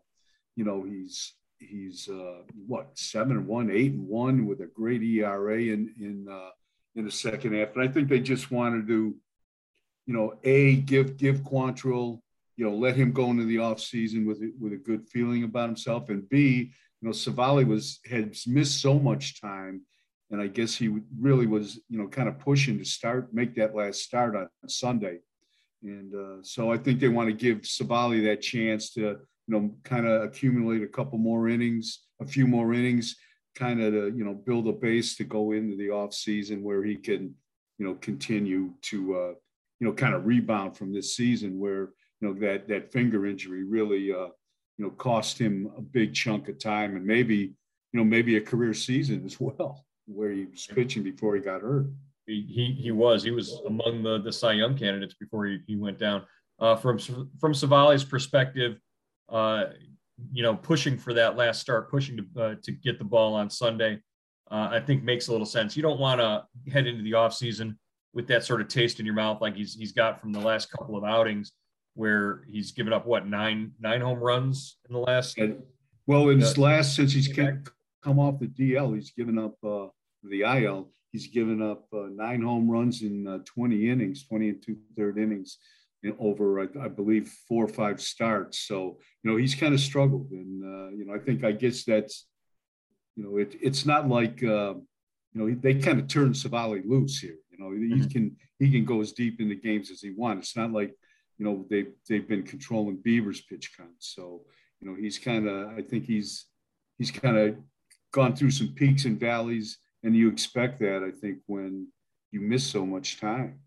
you 0.55 0.65
know, 0.65 0.85
he's 0.85 1.33
he's 1.59 2.09
uh, 2.09 2.43
what 2.67 2.91
seven 2.95 3.39
and 3.39 3.47
one, 3.47 3.71
eight 3.71 3.93
and 3.93 4.07
one 4.07 4.47
with 4.47 4.61
a 4.61 4.67
great 4.67 5.03
ERA 5.03 5.59
in 5.59 5.95
in 5.99 6.27
uh, 6.31 6.51
in 6.95 7.07
the 7.07 7.11
second 7.11 7.55
half. 7.55 7.75
And 7.75 7.89
I 7.89 7.91
think 7.91 8.09
they 8.09 8.21
just 8.21 8.51
wanted 8.51 8.87
to, 8.89 9.15
you 10.09 10.15
know, 10.15 10.35
a 10.43 10.77
give 10.77 11.17
give 11.17 11.43
Quantrill, 11.43 12.21
you 12.57 12.65
know, 12.65 12.75
let 12.75 12.97
him 12.97 13.13
go 13.13 13.31
into 13.31 13.45
the 13.45 13.59
off 13.59 13.79
season 13.79 14.27
with 14.27 14.41
with 14.59 14.73
a 14.73 14.77
good 14.77 15.07
feeling 15.09 15.45
about 15.45 15.69
himself, 15.69 16.09
and 16.09 16.29
b, 16.29 16.73
you 17.01 17.09
know, 17.09 17.13
Civale 17.13 17.65
was 17.65 18.01
had 18.11 18.35
missed 18.47 18.81
so 18.81 18.99
much 18.99 19.41
time 19.41 19.83
and 20.31 20.41
I 20.41 20.47
guess 20.47 20.77
he 20.77 20.95
really 21.19 21.47
was, 21.47 21.81
you 21.89 21.99
know, 21.99 22.09
kind 22.09 22.29
of 22.29 22.39
pushing 22.39 22.79
to 22.79 22.85
start, 22.85 23.33
make 23.33 23.55
that 23.55 23.75
last 23.75 24.01
start 24.03 24.37
on 24.37 24.49
Sunday. 24.67 25.19
And 25.83 26.15
uh, 26.15 26.43
so 26.43 26.73
I 26.73 26.77
think 26.77 27.01
they 27.01 27.09
want 27.09 27.29
to 27.29 27.33
give 27.33 27.63
Civale 27.67 28.25
that 28.25 28.43
chance 28.43 28.93
to, 28.95 29.01
you 29.01 29.19
know, 29.47 29.75
kind 29.85 30.07
of 30.07 30.23
accumulate 30.23 30.83
a 30.83 30.89
couple 30.89 31.19
more 31.19 31.49
innings, 31.49 32.01
a 32.21 32.27
few 32.27 32.47
more 32.47 32.75
innings, 32.75 33.17
kind 33.55 33.81
of 33.81 33.93
to, 33.93 34.13
you 34.15 34.25
know, 34.25 34.35
build 34.35 34.69
a 34.69 34.73
base 34.73 35.17
to 35.17 35.25
go 35.25 35.53
into 35.53 35.77
the 35.77 35.91
off 35.91 36.13
season 36.13 36.63
where 36.63 36.85
he 36.85 36.97
can, 36.97 37.35
you 37.79 37.87
know, 37.87 37.95
continue 37.95 38.73
to, 38.83 39.17
uh, 39.17 39.33
you 39.81 39.87
know, 39.87 39.93
kind 39.93 40.15
of 40.15 40.27
rebound 40.27 40.77
from 40.77 40.93
this 40.93 41.15
season 41.15 41.59
where, 41.59 41.91
you 42.21 42.29
know, 42.29 42.35
that 42.35 42.69
that 42.69 42.93
finger 42.93 43.27
injury 43.27 43.65
really, 43.65 44.13
uh, 44.13 44.29
you 44.77 44.85
know, 44.85 44.91
cost 44.91 45.39
him 45.39 45.71
a 45.77 45.81
big 45.81 46.15
chunk 46.15 46.49
of 46.49 46.59
time 46.59 46.97
and 46.97 47.05
maybe, 47.05 47.37
you 47.37 47.99
know, 47.99 48.05
maybe 48.05 48.37
a 48.37 48.41
career 48.41 48.75
season 48.75 49.25
as 49.25 49.39
well 49.41 49.85
where 50.07 50.31
he 50.31 50.47
was 50.47 50.67
pitching 50.67 51.03
before 51.03 51.35
he 51.35 51.41
got 51.41 51.61
hurt. 51.61 51.87
He, 52.27 52.45
he, 52.49 52.83
he 52.83 52.91
was 52.91 53.23
he 53.23 53.31
was 53.31 53.61
among 53.67 54.03
the 54.03 54.21
the 54.21 54.33
Cy 54.33 54.53
Young 54.53 54.77
candidates 54.77 55.15
before 55.15 55.47
he, 55.47 55.61
he 55.67 55.77
went 55.77 55.99
down. 55.99 56.25
Uh, 56.61 56.75
from 56.75 56.99
from 57.41 57.55
Civale's 57.55 58.05
perspective, 58.05 58.79
uh, 59.29 59.67
you 60.33 60.43
know, 60.43 60.55
pushing 60.57 60.99
for 60.99 61.15
that 61.15 61.37
last 61.37 61.61
start, 61.61 61.91
pushing 61.91 62.17
to 62.17 62.43
uh, 62.43 62.55
to 62.63 62.73
get 62.73 62.99
the 62.99 63.05
ball 63.05 63.35
on 63.35 63.49
Sunday, 63.49 64.01
uh, 64.51 64.69
I 64.71 64.81
think 64.81 65.03
makes 65.03 65.29
a 65.29 65.33
little 65.33 65.47
sense. 65.47 65.77
You 65.77 65.83
don't 65.83 66.01
want 66.01 66.21
to 66.21 66.45
head 66.71 66.87
into 66.87 67.03
the 67.03 67.13
offseason 67.13 67.77
with 68.15 68.27
that 68.29 68.45
sort 68.45 68.61
of 68.61 68.69
taste 68.69 69.01
in 69.01 69.07
your 69.07 69.15
mouth 69.15 69.41
like 69.41 69.55
he's 69.55 69.75
he's 69.75 69.93
got 69.93 70.21
from 70.21 70.33
the 70.33 70.41
last 70.41 70.71
couple 70.71 70.97
of 70.97 71.05
outings, 71.05 71.53
where 71.95 72.43
he's 72.49 72.73
given 72.73 72.93
up 72.93 73.07
what 73.07 73.27
nine 73.27 73.73
nine 73.81 74.01
home 74.01 74.19
runs 74.19 74.79
in 74.89 74.95
the 74.95 75.01
last. 75.01 75.39
Well, 76.07 76.31
in 76.31 76.41
his 76.41 76.57
last 76.57 76.97
since 76.97 77.13
he's 77.13 77.29
come 77.29 78.19
off 78.19 78.39
the 78.39 78.47
DL, 78.47 78.95
he's 78.95 79.11
given 79.11 79.39
up 79.39 79.57
uh, 79.63 79.89
the 80.23 80.43
IL, 80.43 80.91
he's 81.13 81.27
given 81.27 81.63
up 81.63 81.87
uh, 81.93 82.07
nine 82.11 82.43
home 82.43 82.71
runs 82.71 83.03
in 83.03 83.27
uh, 83.27 83.39
20 83.45 83.91
innings, 83.91 84.27
20 84.27 84.49
and 84.49 84.63
two 84.63 84.77
third 84.97 85.19
innings 85.19 85.59
in 86.03 86.15
over, 86.19 86.61
I, 86.61 86.67
I, 86.85 86.89
believe, 86.89 87.29
four 87.49 87.65
or 87.65 87.69
five 87.69 88.01
starts. 88.01 88.61
So, 88.61 88.99
you 89.23 89.31
know, 89.31 89.37
he's 89.37 89.55
kind 89.55 89.75
of 89.75 89.81
struggled. 89.81 90.31
And, 90.31 90.63
uh, 90.63 90.91
you 90.91 91.05
know, 91.05 91.15
I 91.15 91.19
think, 91.19 91.45
I 91.45 91.53
guess 91.53 91.85
that's, 91.85 92.27
you 93.17 93.25
know, 93.25 93.37
it, 93.39 93.57
it's 93.61 93.85
not 93.85 94.09
like, 94.09 94.43
uh, 94.43 94.75
you 95.33 95.35
know, 95.35 95.55
they 95.61 95.75
kind 95.75 95.99
of 95.99 96.09
turned 96.09 96.37
Civale 96.37 96.83
loose 96.87 97.19
here. 97.19 97.37
You 97.59 97.65
know, 97.65 97.71
mm-hmm. 97.71 98.01
he 98.01 98.09
can, 98.09 98.37
he 98.59 98.71
can 98.71 98.85
go 98.85 99.01
as 99.01 99.13
deep 99.13 99.41
in 99.41 99.49
the 99.49 99.57
games 99.57 99.91
as 99.91 100.01
he 100.01 100.13
wants. 100.17 100.49
It's 100.49 100.57
not 100.57 100.73
like, 100.73 100.95
you 101.39 101.45
know, 101.45 101.67
they've, 101.69 101.93
they've 102.09 102.27
been 102.27 102.45
controlling 102.45 102.99
Bieber's 102.99 103.41
pitch 103.41 103.77
count. 103.77 103.91
So, 103.99 104.43
you 104.81 104.89
know, 104.89 104.97
he's 104.97 105.19
kind 105.19 105.49
of, 105.49 105.77
I 105.77 105.83
think 105.83 106.05
he's, 106.05 106.47
he's 106.99 107.11
kind 107.11 107.37
of 107.37 107.57
gone 108.13 108.37
through 108.37 108.53
some 108.53 108.69
peaks 108.69 109.05
and 109.05 109.19
valleys 109.19 109.79
and 110.03 110.15
you 110.15 110.29
expect 110.29 110.79
that, 110.81 111.03
I 111.03 111.11
think, 111.11 111.39
when 111.47 111.89
you 112.31 112.41
miss 112.41 112.65
so 112.65 112.87
much 112.87 113.21
time. 113.21 113.61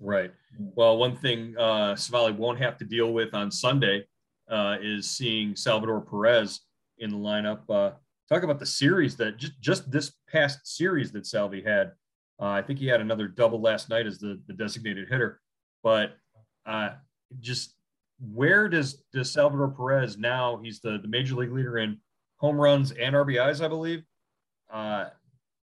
Right. 0.00 0.30
Well, 0.58 0.96
one 0.98 1.16
thing 1.16 1.54
uh, 1.56 1.94
Civale 1.94 2.36
won't 2.36 2.58
have 2.58 2.76
to 2.78 2.84
deal 2.84 3.12
with 3.12 3.32
on 3.32 3.48
Sunday 3.48 4.04
uh, 4.50 4.76
is 4.82 5.08
seeing 5.08 5.54
Salvador 5.54 6.00
Perez 6.00 6.60
in 6.98 7.10
the 7.10 7.16
lineup. 7.16 7.60
Uh, 7.70 7.92
talk 8.28 8.42
about 8.42 8.58
the 8.58 8.66
series 8.66 9.16
that 9.16 9.36
just, 9.36 9.60
just 9.60 9.90
this 9.90 10.12
past 10.28 10.66
series 10.66 11.12
that 11.12 11.26
Salvi 11.26 11.62
had. 11.62 11.92
Uh, 12.40 12.46
I 12.46 12.62
think 12.62 12.80
he 12.80 12.88
had 12.88 13.00
another 13.00 13.28
double 13.28 13.60
last 13.60 13.88
night 13.88 14.06
as 14.06 14.18
the, 14.18 14.40
the 14.48 14.52
designated 14.52 15.08
hitter. 15.08 15.40
But 15.84 16.16
uh, 16.66 16.90
just 17.38 17.74
where 18.32 18.68
does, 18.68 19.04
does 19.12 19.30
Salvador 19.30 19.68
Perez 19.68 20.18
now? 20.18 20.60
He's 20.60 20.80
the, 20.80 20.98
the 21.00 21.08
major 21.08 21.36
league 21.36 21.52
leader 21.52 21.78
in 21.78 21.98
home 22.38 22.56
runs 22.56 22.90
and 22.90 23.14
RBIs, 23.14 23.64
I 23.64 23.68
believe. 23.68 24.02
Uh, 24.72 25.06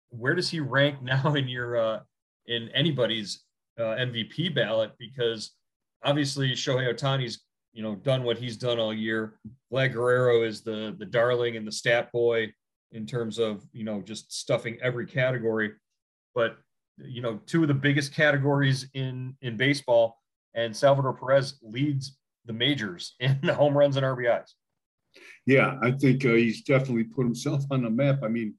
where 0.09 0.35
does 0.35 0.49
he 0.49 0.61
rank 0.61 1.01
now 1.01 1.35
in 1.35 1.49
your 1.49 2.01
in 2.47 2.69
anybody's 2.69 3.44
uh, 3.79 3.95
MVP 3.95 4.53
ballot 4.53 4.91
because 4.97 5.51
obviously 6.03 6.51
Shohei 6.51 6.93
Ohtani's 6.93 7.41
you 7.73 7.83
know 7.83 7.95
done 7.95 8.23
what 8.23 8.37
he's 8.37 8.57
done 8.57 8.79
all 8.79 8.93
year. 8.93 9.35
Vlad 9.71 9.93
Guerrero 9.93 10.43
is 10.43 10.61
the 10.61 10.95
the 10.97 11.05
darling 11.05 11.57
and 11.57 11.67
the 11.67 11.71
stat 11.71 12.11
boy 12.11 12.51
in 12.91 13.05
terms 13.05 13.37
of 13.37 13.63
you 13.73 13.83
know 13.83 14.01
just 14.01 14.31
stuffing 14.31 14.77
every 14.81 15.05
category, 15.05 15.73
but 16.33 16.57
you 16.97 17.21
know 17.21 17.39
two 17.45 17.61
of 17.61 17.67
the 17.67 17.73
biggest 17.73 18.13
categories 18.13 18.87
in 18.93 19.35
in 19.41 19.57
baseball, 19.57 20.17
and 20.53 20.75
Salvador 20.75 21.13
Perez 21.13 21.59
leads 21.61 22.17
the 22.45 22.53
majors 22.53 23.15
in 23.19 23.37
home 23.43 23.77
runs 23.77 23.97
and 23.97 24.05
RBIs. 24.05 24.51
Yeah, 25.45 25.77
I 25.81 25.91
think 25.91 26.25
uh, 26.25 26.29
he's 26.29 26.63
definitely 26.63 27.05
put 27.05 27.23
himself 27.25 27.63
on 27.71 27.83
the 27.83 27.89
map. 27.89 28.19
I 28.23 28.27
mean, 28.27 28.55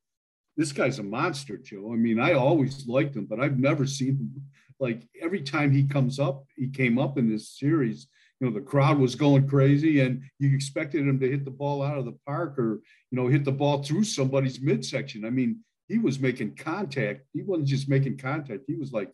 this 0.56 0.72
guy's 0.72 0.98
a 0.98 1.02
monster, 1.02 1.58
Joe. 1.58 1.92
I 1.92 1.96
mean, 1.96 2.18
I 2.18 2.32
always 2.32 2.86
liked 2.86 3.16
him, 3.16 3.26
but 3.26 3.40
I've 3.40 3.58
never 3.58 3.86
seen 3.86 4.16
him 4.16 4.42
like 4.78 5.08
every 5.20 5.42
time 5.42 5.70
he 5.70 5.84
comes 5.84 6.18
up, 6.18 6.44
he 6.56 6.68
came 6.68 6.98
up 6.98 7.18
in 7.18 7.30
this 7.30 7.58
series, 7.58 8.08
you 8.40 8.46
know, 8.46 8.52
the 8.52 8.60
crowd 8.60 8.98
was 8.98 9.14
going 9.14 9.48
crazy 9.48 10.00
and 10.00 10.22
you 10.38 10.54
expected 10.54 11.06
him 11.06 11.18
to 11.20 11.30
hit 11.30 11.44
the 11.44 11.50
ball 11.50 11.82
out 11.82 11.98
of 11.98 12.04
the 12.04 12.16
park 12.26 12.58
or, 12.58 12.80
you 13.10 13.16
know, 13.16 13.28
hit 13.28 13.44
the 13.44 13.52
ball 13.52 13.82
through 13.82 14.04
somebody's 14.04 14.60
midsection. 14.60 15.24
I 15.24 15.30
mean, 15.30 15.60
he 15.88 15.98
was 15.98 16.18
making 16.18 16.56
contact. 16.56 17.22
He 17.32 17.42
wasn't 17.42 17.68
just 17.68 17.88
making 17.88 18.18
contact. 18.18 18.64
He 18.66 18.74
was 18.74 18.92
like, 18.92 19.10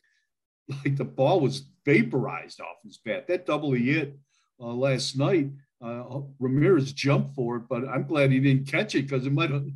like 0.85 0.97
the 0.97 1.05
ball 1.05 1.41
was 1.41 1.69
vaporized 1.85 2.61
off 2.61 2.83
his 2.85 2.99
bat. 2.99 3.29
That 3.29 3.47
double 3.47 3.73
he 3.73 3.93
hit 3.93 4.19
uh, 4.61 4.67
last 4.67 5.17
night, 5.17 5.51
uh, 5.85 6.21
Ramirez 6.39 6.93
jumped 6.93 7.35
for 7.35 7.57
it, 7.57 7.65
but 7.69 7.89
I'm 7.89 8.07
glad 8.07 8.31
he 8.31 8.41
didn't 8.41 8.69
catch 8.69 8.95
it 8.95 9.03
because 9.03 9.27
it 9.27 9.33
might 9.33 9.51
have 9.51 9.67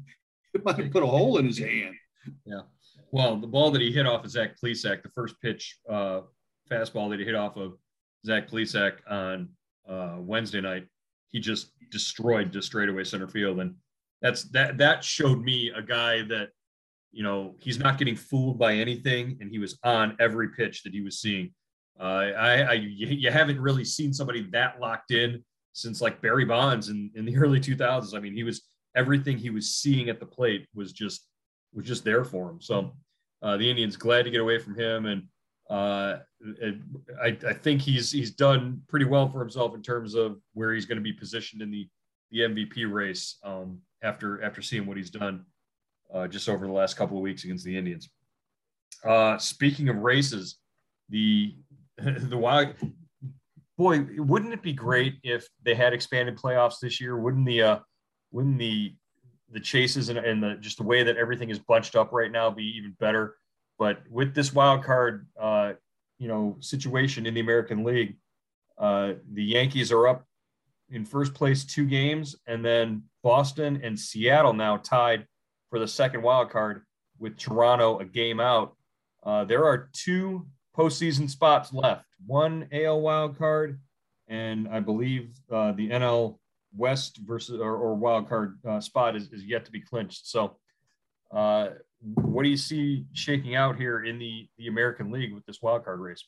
it 0.54 0.64
might 0.64 0.78
have 0.78 0.92
put 0.92 1.02
a 1.02 1.06
hole 1.06 1.38
in 1.38 1.46
his 1.46 1.58
hand. 1.58 1.94
Yeah. 2.44 2.62
Well, 3.16 3.38
the 3.38 3.46
ball 3.46 3.70
that 3.70 3.80
he 3.80 3.90
hit 3.90 4.04
off 4.04 4.26
of 4.26 4.30
Zach 4.30 4.60
Plesac, 4.62 5.02
the 5.02 5.08
first 5.08 5.40
pitch 5.40 5.78
uh, 5.88 6.20
fastball 6.70 7.08
that 7.08 7.18
he 7.18 7.24
hit 7.24 7.34
off 7.34 7.56
of 7.56 7.78
Zach 8.26 8.46
Plesac 8.46 8.96
on 9.08 9.48
uh, 9.88 10.16
Wednesday 10.18 10.60
night, 10.60 10.86
he 11.28 11.40
just 11.40 11.70
destroyed 11.90 12.52
just 12.52 12.66
straightaway 12.66 13.04
center 13.04 13.26
field, 13.26 13.60
and 13.60 13.74
that's 14.20 14.42
that. 14.50 14.76
That 14.76 15.02
showed 15.02 15.42
me 15.42 15.72
a 15.74 15.80
guy 15.80 16.24
that 16.24 16.50
you 17.10 17.22
know 17.22 17.54
he's 17.58 17.78
not 17.78 17.96
getting 17.96 18.16
fooled 18.16 18.58
by 18.58 18.74
anything, 18.74 19.38
and 19.40 19.50
he 19.50 19.58
was 19.58 19.78
on 19.82 20.14
every 20.20 20.50
pitch 20.50 20.82
that 20.82 20.92
he 20.92 21.00
was 21.00 21.18
seeing. 21.18 21.54
Uh, 21.98 22.32
I, 22.36 22.58
I 22.58 22.72
you 22.74 23.30
haven't 23.30 23.58
really 23.58 23.86
seen 23.86 24.12
somebody 24.12 24.42
that 24.52 24.78
locked 24.78 25.12
in 25.12 25.42
since 25.72 26.02
like 26.02 26.20
Barry 26.20 26.44
Bonds 26.44 26.90
in, 26.90 27.10
in 27.14 27.24
the 27.24 27.34
early 27.38 27.60
2000s. 27.60 28.14
I 28.14 28.20
mean, 28.20 28.34
he 28.34 28.42
was 28.42 28.64
everything 28.94 29.38
he 29.38 29.48
was 29.48 29.74
seeing 29.74 30.10
at 30.10 30.20
the 30.20 30.26
plate 30.26 30.66
was 30.74 30.92
just 30.92 31.26
was 31.72 31.86
just 31.86 32.04
there 32.04 32.22
for 32.22 32.50
him. 32.50 32.60
So 32.60 32.92
uh, 33.42 33.56
the 33.56 33.68
Indians 33.68 33.96
glad 33.96 34.24
to 34.24 34.30
get 34.30 34.40
away 34.40 34.58
from 34.58 34.78
him, 34.78 35.06
and 35.06 35.22
uh, 35.70 36.18
it, 36.40 36.76
I, 37.22 37.36
I, 37.48 37.52
think 37.52 37.82
he's 37.82 38.12
he's 38.12 38.30
done 38.30 38.82
pretty 38.88 39.04
well 39.04 39.28
for 39.28 39.40
himself 39.40 39.74
in 39.74 39.82
terms 39.82 40.14
of 40.14 40.38
where 40.54 40.72
he's 40.72 40.86
going 40.86 40.98
to 40.98 41.02
be 41.02 41.12
positioned 41.12 41.62
in 41.62 41.70
the 41.70 41.88
the 42.30 42.40
MVP 42.40 42.90
race 42.90 43.38
um, 43.42 43.78
after 44.02 44.42
after 44.42 44.62
seeing 44.62 44.86
what 44.86 44.96
he's 44.96 45.10
done 45.10 45.44
uh, 46.12 46.26
just 46.26 46.48
over 46.48 46.66
the 46.66 46.72
last 46.72 46.96
couple 46.96 47.16
of 47.16 47.22
weeks 47.22 47.44
against 47.44 47.64
the 47.64 47.76
Indians. 47.76 48.08
Uh, 49.04 49.38
speaking 49.38 49.88
of 49.88 49.96
races, 49.96 50.56
the 51.08 51.54
the 51.98 52.36
wild 52.36 52.74
boy, 53.76 54.06
wouldn't 54.16 54.52
it 54.52 54.62
be 54.62 54.72
great 54.72 55.16
if 55.22 55.46
they 55.62 55.74
had 55.74 55.92
expanded 55.92 56.36
playoffs 56.36 56.80
this 56.80 57.00
year? 57.00 57.16
Wouldn't 57.16 57.46
the 57.46 57.62
uh, 57.62 57.78
wouldn't 58.32 58.58
the 58.58 58.94
the 59.50 59.60
chases 59.60 60.08
and, 60.08 60.18
and 60.18 60.42
the 60.42 60.56
just 60.56 60.78
the 60.78 60.82
way 60.82 61.02
that 61.02 61.16
everything 61.16 61.50
is 61.50 61.58
bunched 61.58 61.96
up 61.96 62.12
right 62.12 62.30
now 62.30 62.50
be 62.50 62.64
even 62.76 62.96
better. 62.98 63.36
But 63.78 64.02
with 64.10 64.34
this 64.34 64.52
wild 64.52 64.84
card, 64.84 65.26
uh, 65.40 65.74
you 66.18 66.28
know, 66.28 66.56
situation 66.60 67.26
in 67.26 67.34
the 67.34 67.40
American 67.40 67.84
League, 67.84 68.16
uh, 68.78 69.14
the 69.32 69.44
Yankees 69.44 69.92
are 69.92 70.08
up 70.08 70.24
in 70.90 71.04
first 71.04 71.34
place 71.34 71.64
two 71.64 71.86
games, 71.86 72.36
and 72.46 72.64
then 72.64 73.02
Boston 73.22 73.80
and 73.82 73.98
Seattle 73.98 74.52
now 74.52 74.76
tied 74.78 75.26
for 75.70 75.78
the 75.78 75.88
second 75.88 76.22
wild 76.22 76.50
card 76.50 76.82
with 77.18 77.36
Toronto 77.36 77.98
a 77.98 78.04
game 78.04 78.40
out. 78.40 78.76
Uh, 79.24 79.44
there 79.44 79.64
are 79.64 79.90
two 79.92 80.46
postseason 80.76 81.28
spots 81.28 81.72
left: 81.72 82.06
one 82.26 82.68
AL 82.72 83.00
wild 83.00 83.38
card, 83.38 83.80
and 84.28 84.68
I 84.68 84.80
believe 84.80 85.30
uh, 85.50 85.72
the 85.72 85.90
NL 85.90 86.38
West 86.76 87.18
versus 87.24 87.60
or, 87.60 87.76
or 87.76 87.94
wild 87.94 88.28
card 88.28 88.58
uh, 88.68 88.80
spot 88.80 89.16
is, 89.16 89.28
is 89.32 89.44
yet 89.44 89.64
to 89.64 89.70
be 89.70 89.80
clinched. 89.80 90.28
So, 90.28 90.56
uh, 91.34 91.68
what 92.00 92.42
do 92.42 92.48
you 92.48 92.56
see 92.56 93.06
shaking 93.12 93.54
out 93.54 93.76
here 93.76 94.04
in 94.04 94.18
the 94.18 94.48
the 94.58 94.68
American 94.68 95.10
League 95.10 95.34
with 95.34 95.44
this 95.46 95.62
wild 95.62 95.84
card 95.84 96.00
race? 96.00 96.24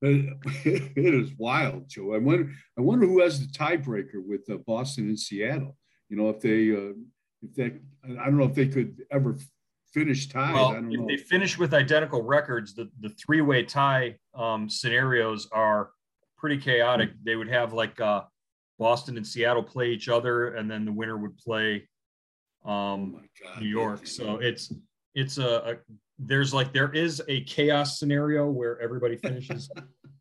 It 0.02 1.14
is 1.14 1.30
wild, 1.36 1.88
Joe. 1.88 2.14
I 2.14 2.18
wonder. 2.18 2.52
I 2.78 2.82
wonder 2.82 3.06
who 3.06 3.20
has 3.20 3.40
the 3.40 3.52
tiebreaker 3.52 4.24
with 4.24 4.48
uh, 4.50 4.58
Boston 4.58 5.08
and 5.08 5.18
Seattle. 5.18 5.76
You 6.08 6.16
know, 6.16 6.28
if 6.28 6.40
they, 6.40 6.70
uh, 6.70 6.94
if 7.42 7.54
they, 7.54 7.64
I 8.18 8.26
don't 8.26 8.38
know 8.38 8.44
if 8.44 8.54
they 8.54 8.68
could 8.68 9.02
ever 9.10 9.36
finish 9.92 10.28
ties. 10.28 10.54
Well, 10.54 10.76
if 10.76 10.84
know. 10.84 11.06
they 11.06 11.16
finish 11.16 11.58
with 11.58 11.74
identical 11.74 12.22
records, 12.22 12.74
the 12.74 12.88
the 13.00 13.08
three 13.10 13.40
way 13.40 13.64
tie 13.64 14.18
um, 14.34 14.70
scenarios 14.70 15.48
are 15.50 15.90
pretty 16.36 16.58
chaotic. 16.58 17.10
They 17.24 17.34
would 17.34 17.48
have 17.48 17.72
like 17.72 18.00
uh, 18.00 18.22
Boston 18.78 19.16
and 19.16 19.26
Seattle 19.26 19.62
play 19.62 19.90
each 19.90 20.08
other, 20.08 20.54
and 20.54 20.70
then 20.70 20.84
the 20.84 20.92
winner 20.92 21.16
would 21.16 21.36
play 21.38 21.88
um, 22.64 23.20
oh 23.20 23.60
New 23.60 23.68
York. 23.68 24.06
So 24.06 24.36
it's 24.36 24.72
it's 25.14 25.38
a, 25.38 25.56
a, 25.56 25.74
there's 26.18 26.54
like 26.54 26.72
there 26.72 26.92
is 26.92 27.22
a 27.28 27.42
chaos 27.42 27.98
scenario 27.98 28.48
where 28.48 28.80
everybody 28.80 29.16
finishes, 29.22 29.70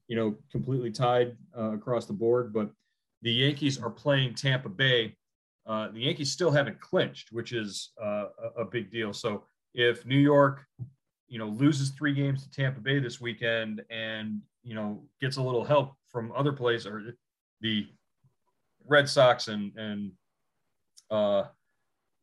you 0.08 0.16
know, 0.16 0.36
completely 0.52 0.92
tied 0.92 1.36
uh, 1.58 1.74
across 1.74 2.06
the 2.06 2.14
board. 2.14 2.54
But 2.54 2.70
the 3.22 3.32
Yankees 3.32 3.82
are 3.82 3.90
playing 3.90 4.36
Tampa 4.36 4.70
Bay. 4.70 5.16
Uh, 5.66 5.90
the 5.92 6.02
Yankees 6.02 6.32
still 6.32 6.52
haven't 6.52 6.80
clinched, 6.80 7.32
which 7.32 7.52
is 7.52 7.92
uh, 8.02 8.28
a, 8.58 8.62
a 8.62 8.66
big 8.66 8.90
deal. 8.90 9.12
So 9.12 9.44
if 9.74 10.06
New 10.06 10.18
York, 10.18 10.66
you 11.28 11.38
know, 11.38 11.48
loses 11.48 11.90
three 11.92 12.14
games 12.14 12.44
to 12.44 12.52
Tampa 12.52 12.80
Bay 12.80 13.00
this 13.00 13.20
weekend 13.20 13.84
and 13.90 14.42
you 14.64 14.76
know 14.76 15.04
gets 15.22 15.38
a 15.38 15.42
little 15.42 15.64
help 15.64 15.94
from 16.10 16.32
other 16.36 16.52
places 16.52 16.88
or 16.88 17.16
the 17.62 17.88
Red 18.88 19.10
Sox 19.10 19.48
and 19.48 19.76
and 19.78 20.12
uh, 21.10 21.44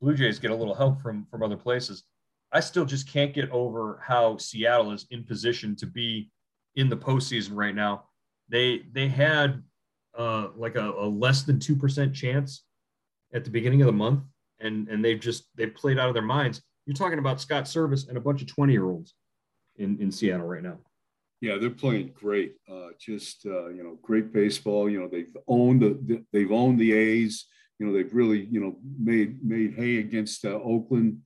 Blue 0.01 0.15
Jays 0.15 0.39
get 0.39 0.51
a 0.51 0.55
little 0.55 0.75
help 0.75 1.01
from 1.01 1.27
from 1.31 1.43
other 1.43 1.57
places. 1.57 2.05
I 2.53 2.61
still 2.61 2.85
just 2.85 3.09
can't 3.09 3.35
get 3.35 3.51
over 3.51 4.01
how 4.07 4.37
Seattle 4.37 4.93
is 4.93 5.07
in 5.11 5.25
position 5.25 5.75
to 5.77 5.87
be 5.87 6.31
in 6.77 6.89
the 6.89 6.97
postseason 6.97 7.51
right 7.55 7.75
now. 7.75 8.05
They 8.49 8.83
they 8.93 9.09
had 9.09 9.63
uh, 10.17 10.49
like 10.57 10.77
a, 10.77 10.91
a 10.91 11.07
less 11.07 11.43
than 11.43 11.59
two 11.59 11.77
percent 11.77 12.15
chance 12.15 12.65
at 13.33 13.45
the 13.45 13.51
beginning 13.51 13.83
of 13.83 13.87
the 13.87 13.93
month, 13.93 14.21
and 14.61 14.89
and 14.89 15.05
they've 15.05 15.21
just 15.21 15.45
they've 15.57 15.75
played 15.75 15.99
out 15.99 16.09
of 16.09 16.15
their 16.15 16.23
minds. 16.23 16.63
You're 16.87 16.95
talking 16.95 17.19
about 17.19 17.41
Scott 17.41 17.65
Servais 17.65 18.09
and 18.09 18.17
a 18.17 18.21
bunch 18.21 18.43
of 18.43 18.49
20 18.49 18.73
year 18.73 18.85
olds 18.85 19.15
in 19.77 19.99
in 20.01 20.13
Seattle 20.13 20.47
right 20.47 20.63
now. 20.63 20.79
Yeah, 21.41 21.59
they're 21.59 21.71
playing 21.71 22.13
great. 22.15 22.55
Uh, 22.71 22.89
just 22.99 23.45
uh, 23.47 23.69
you 23.69 23.83
know, 23.83 23.99
great 24.03 24.33
baseball. 24.33 24.89
You 24.89 25.01
know, 25.01 25.09
they've 25.09 25.37
owned 25.47 25.83
the 25.83 26.25
they've 26.33 26.53
owned 26.53 26.79
the 26.79 26.93
A's. 26.93 27.47
You 27.79 27.87
know, 27.87 27.93
they've 27.93 28.15
really 28.15 28.45
you 28.45 28.61
know 28.61 28.77
made 28.99 29.45
made 29.45 29.75
hay 29.75 29.99
against 29.99 30.45
uh, 30.45 30.61
Oakland. 30.63 31.21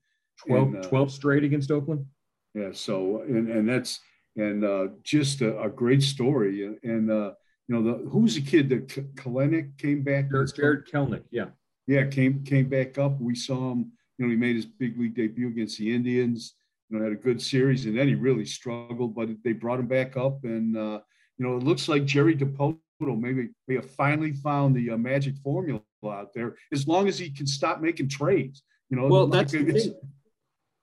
12, 0.47 0.69
and, 0.69 0.85
uh, 0.85 0.89
12 0.89 1.11
straight 1.11 1.43
against 1.43 1.71
Oakland. 1.71 2.07
Yeah. 2.55 2.71
So 2.73 3.23
and 3.23 3.49
and 3.49 3.69
that's 3.69 4.01
and 4.37 4.65
uh, 4.65 4.89
just 5.03 5.41
a, 5.41 5.61
a, 5.61 5.69
great 5.69 6.03
story. 6.03 6.79
And 6.85 7.11
uh, 7.11 7.33
you 7.67 7.75
know, 7.75 7.83
the 7.83 8.09
who's 8.09 8.37
the 8.37 8.41
kid 8.41 8.69
that 8.71 8.89
Kelenic 9.17 9.77
came 9.79 10.03
back? 10.03 10.31
Jarred, 10.31 10.55
Jarred 10.55 10.89
Kelenic. 10.89 11.25
Yeah. 11.31 11.47
Yeah, 11.87 12.07
came 12.07 12.45
came 12.45 12.69
back 12.69 12.99
up. 12.99 13.21
We 13.21 13.35
saw 13.35 13.73
him. 13.73 13.93
You 14.19 14.27
know, 14.27 14.31
he 14.31 14.37
made 14.37 14.57
his 14.57 14.67
big 14.67 14.99
league 14.99 15.15
debut 15.15 15.49
against 15.49 15.79
the 15.79 15.95
Indians 15.95 16.55
you 16.89 16.99
know, 16.99 17.05
had 17.05 17.13
a 17.13 17.17
good 17.17 17.41
series, 17.41 17.87
and 17.87 17.97
then 17.97 18.09
he 18.09 18.15
really 18.15 18.45
struggled. 18.45 19.15
But 19.15 19.29
they 19.45 19.53
brought 19.53 19.81
him 19.81 19.87
back 19.89 20.17
up, 20.17 20.45
and 20.45 20.77
uh, 20.77 21.01
you 21.37 21.47
know, 21.47 21.57
it 21.57 21.63
looks 21.63 21.89
like 21.89 22.05
Jerry 22.05 22.37
Dipoto 22.37 22.79
maybe 23.01 23.51
may 23.67 23.77
have 23.77 23.91
finally 23.91 24.33
found 24.33 24.75
the 24.75 24.91
uh, 24.91 24.97
magic 24.97 25.35
formula 25.43 25.81
out 26.05 26.33
there. 26.35 26.57
As 26.73 26.87
long 26.87 27.09
as 27.09 27.19
he 27.19 27.31
can 27.31 27.47
stop 27.47 27.81
making 27.81 28.09
trades, 28.09 28.63
you 28.91 28.97
know. 28.97 29.07
Well, 29.07 29.27
like 29.27 29.49
that's 29.49 29.53
the 29.53 29.97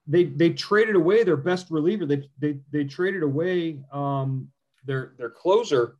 they 0.06 0.24
they 0.24 0.50
traded 0.50 0.94
away 0.94 1.24
their 1.24 1.36
best 1.36 1.70
reliever. 1.70 2.06
They 2.06 2.28
they 2.38 2.58
they 2.70 2.84
traded 2.84 3.22
away 3.22 3.80
um, 3.92 4.48
their 4.84 5.14
their 5.18 5.30
closer, 5.30 5.96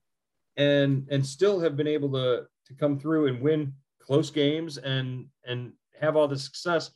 and 0.57 1.07
and 1.11 1.25
still 1.25 1.59
have 1.61 1.77
been 1.77 1.89
able 1.89 2.13
to 2.13 2.47
to 2.67 2.75
come 2.75 2.99
through 2.99 3.27
and 3.27 3.41
win 3.41 3.73
close 4.01 4.31
games 4.31 4.79
and 4.79 5.27
and 5.45 5.73
have 6.01 6.17
all 6.17 6.29
the 6.29 6.39
success. 6.39 6.93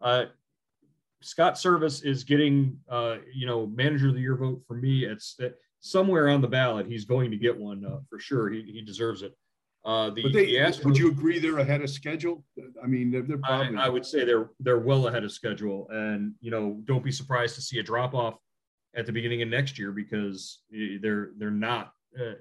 Uh, 0.00 0.26
Scott 1.24 1.54
Servais 1.54 2.04
is 2.04 2.22
getting, 2.22 2.78
uh, 2.88 3.16
you 3.32 3.46
know, 3.46 3.66
manager 3.66 4.08
of 4.08 4.14
the 4.14 4.20
year 4.20 4.36
vote 4.36 4.62
for 4.68 4.74
me. 4.74 5.06
It's 5.06 5.36
uh, 5.42 5.48
somewhere 5.80 6.28
on 6.28 6.42
the 6.42 6.48
ballot. 6.48 6.86
He's 6.86 7.06
going 7.06 7.30
to 7.30 7.36
get 7.38 7.58
one 7.58 7.84
uh, 7.84 8.00
for 8.10 8.18
sure. 8.18 8.50
He, 8.50 8.62
he 8.62 8.82
deserves 8.82 9.22
it. 9.22 9.34
Uh, 9.86 10.10
the, 10.10 10.22
but 10.22 10.32
they, 10.32 10.46
the 10.46 10.56
Astros, 10.56 10.84
would 10.84 10.98
you 10.98 11.10
agree 11.10 11.38
they're 11.38 11.58
ahead 11.58 11.82
of 11.82 11.90
schedule? 11.90 12.44
I 12.82 12.86
mean, 12.86 13.10
they're, 13.10 13.22
they're 13.22 13.38
probably. 13.38 13.76
I, 13.76 13.86
I, 13.86 13.88
would 13.88 14.04
say 14.04 14.24
they're 14.24 14.50
they're 14.60 14.78
well 14.78 15.08
ahead 15.08 15.24
of 15.24 15.32
schedule, 15.32 15.86
and 15.90 16.32
you 16.40 16.50
know, 16.50 16.80
don't 16.84 17.04
be 17.04 17.12
surprised 17.12 17.54
to 17.56 17.60
see 17.60 17.78
a 17.78 17.82
drop 17.82 18.14
off 18.14 18.38
at 18.94 19.04
the 19.04 19.12
beginning 19.12 19.42
of 19.42 19.48
next 19.48 19.78
year 19.78 19.92
because 19.92 20.60
they're 20.70 21.32
they're 21.36 21.50
not 21.50 21.92
uh, 22.18 22.32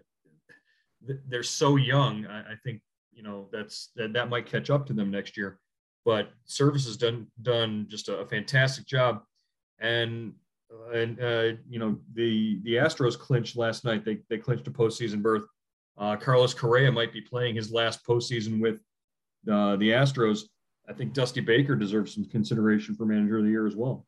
they're 1.28 1.44
so 1.44 1.76
young. 1.76 2.26
I, 2.28 2.40
I 2.40 2.56
think 2.64 2.82
you 3.12 3.24
know 3.24 3.50
that's 3.52 3.92
that, 3.98 4.14
that 4.14 4.30
might 4.30 4.46
catch 4.46 4.70
up 4.70 4.86
to 4.88 4.94
them 4.94 5.12
next 5.12 5.36
year 5.36 5.60
but 6.06 6.32
Servais 6.48 6.86
has 6.86 6.98
done 6.98 7.28
done 7.42 7.88
just 7.90 8.10
a, 8.10 8.26
fantastic 8.26 8.86
job, 8.86 9.22
and 9.80 10.34
and 10.94 11.22
uh, 11.22 11.52
you 11.70 11.80
know 11.80 11.98
the 12.14 12.60
the 12.64 12.76
Astros 12.76 13.18
clinched 13.18 13.56
last 13.56 13.86
night. 13.86 14.06
They 14.06 14.20
they 14.30 14.38
clinched 14.38 14.68
a 14.68 14.72
postseason 14.72 15.22
berth. 15.22 15.46
Uh, 15.98 16.16
Carlos 16.16 16.54
Correa 16.54 16.92
might 16.92 17.14
be 17.14 17.22
playing 17.22 17.56
his 17.56 17.72
last 17.72 18.06
postseason 18.06 18.60
with 18.60 18.76
uh, 19.52 19.76
the 19.78 19.90
Astros. 19.90 20.44
I 20.90 20.94
think 20.94 21.14
Dusty 21.14 21.40
Baker 21.40 21.76
deserves 21.76 22.14
some 22.14 22.26
consideration 22.26 22.96
for 22.96 23.06
manager 23.06 23.38
of 23.38 23.46
the 23.46 23.52
year 23.52 23.68
as 23.68 23.76
well. 23.76 24.06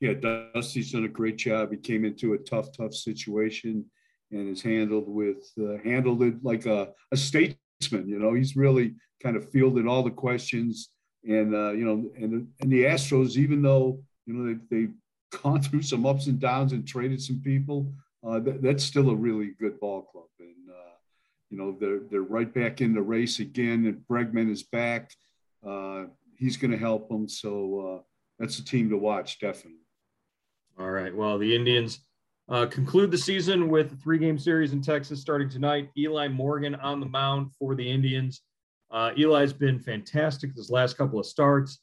Yeah, 0.00 0.14
Dusty's 0.14 0.92
done 0.92 1.04
a 1.04 1.08
great 1.08 1.36
job. 1.36 1.70
He 1.70 1.78
came 1.78 2.04
into 2.04 2.34
a 2.34 2.38
tough, 2.38 2.76
tough 2.76 2.92
situation 2.92 3.86
and 4.32 4.48
has 4.48 4.60
handled 4.60 5.08
with 5.08 5.50
uh, 5.58 5.78
handled 5.84 6.22
it 6.22 6.34
like 6.42 6.66
a, 6.66 6.88
a 7.12 7.16
statesman. 7.16 8.08
You 8.08 8.18
know, 8.18 8.34
he's 8.34 8.56
really 8.56 8.96
kind 9.22 9.36
of 9.36 9.50
fielded 9.50 9.86
all 9.86 10.02
the 10.02 10.10
questions 10.10 10.90
and 11.26 11.54
uh, 11.54 11.72
you 11.72 11.84
know, 11.84 12.10
and 12.16 12.48
and 12.60 12.72
the 12.72 12.84
Astros, 12.84 13.36
even 13.36 13.62
though 13.62 14.02
you 14.26 14.34
know 14.34 14.54
they 14.54 14.76
they've 14.76 14.94
gone 15.42 15.62
through 15.62 15.82
some 15.82 16.06
ups 16.06 16.26
and 16.26 16.38
downs 16.38 16.72
and 16.72 16.86
traded 16.86 17.20
some 17.20 17.40
people, 17.40 17.92
uh, 18.26 18.38
that, 18.40 18.62
that's 18.62 18.84
still 18.84 19.10
a 19.10 19.14
really 19.14 19.52
good 19.60 19.78
ball 19.80 20.02
club. 20.02 20.26
And 20.38 20.70
uh, 20.70 20.94
you 21.50 21.58
know, 21.58 21.76
they're 21.78 22.00
they're 22.10 22.22
right 22.22 22.52
back 22.52 22.80
in 22.80 22.94
the 22.94 23.02
race 23.02 23.40
again. 23.40 23.86
And 23.86 24.02
Bregman 24.08 24.50
is 24.50 24.62
back. 24.62 25.10
Uh, 25.66 26.04
he's 26.38 26.56
going 26.56 26.70
to 26.70 26.78
help 26.78 27.08
them. 27.08 27.28
So 27.28 27.80
uh, 27.80 28.02
that's 28.38 28.58
a 28.58 28.64
team 28.64 28.90
to 28.90 28.96
watch, 28.96 29.38
definitely. 29.38 29.80
All 30.78 30.90
right. 30.90 31.14
Well, 31.14 31.38
the 31.38 31.54
Indians. 31.54 32.00
Uh, 32.46 32.66
conclude 32.66 33.10
the 33.10 33.16
season 33.16 33.70
with 33.70 33.90
a 33.92 33.96
three 33.96 34.18
game 34.18 34.38
series 34.38 34.74
in 34.74 34.82
Texas 34.82 35.18
starting 35.18 35.48
tonight. 35.48 35.88
Eli 35.96 36.28
Morgan 36.28 36.74
on 36.74 37.00
the 37.00 37.06
mound 37.06 37.50
for 37.58 37.74
the 37.74 37.90
Indians. 37.90 38.42
Uh, 38.94 39.10
Eli's 39.18 39.52
been 39.52 39.80
fantastic 39.80 40.54
this 40.54 40.70
last 40.70 40.96
couple 40.96 41.18
of 41.18 41.26
starts, 41.26 41.80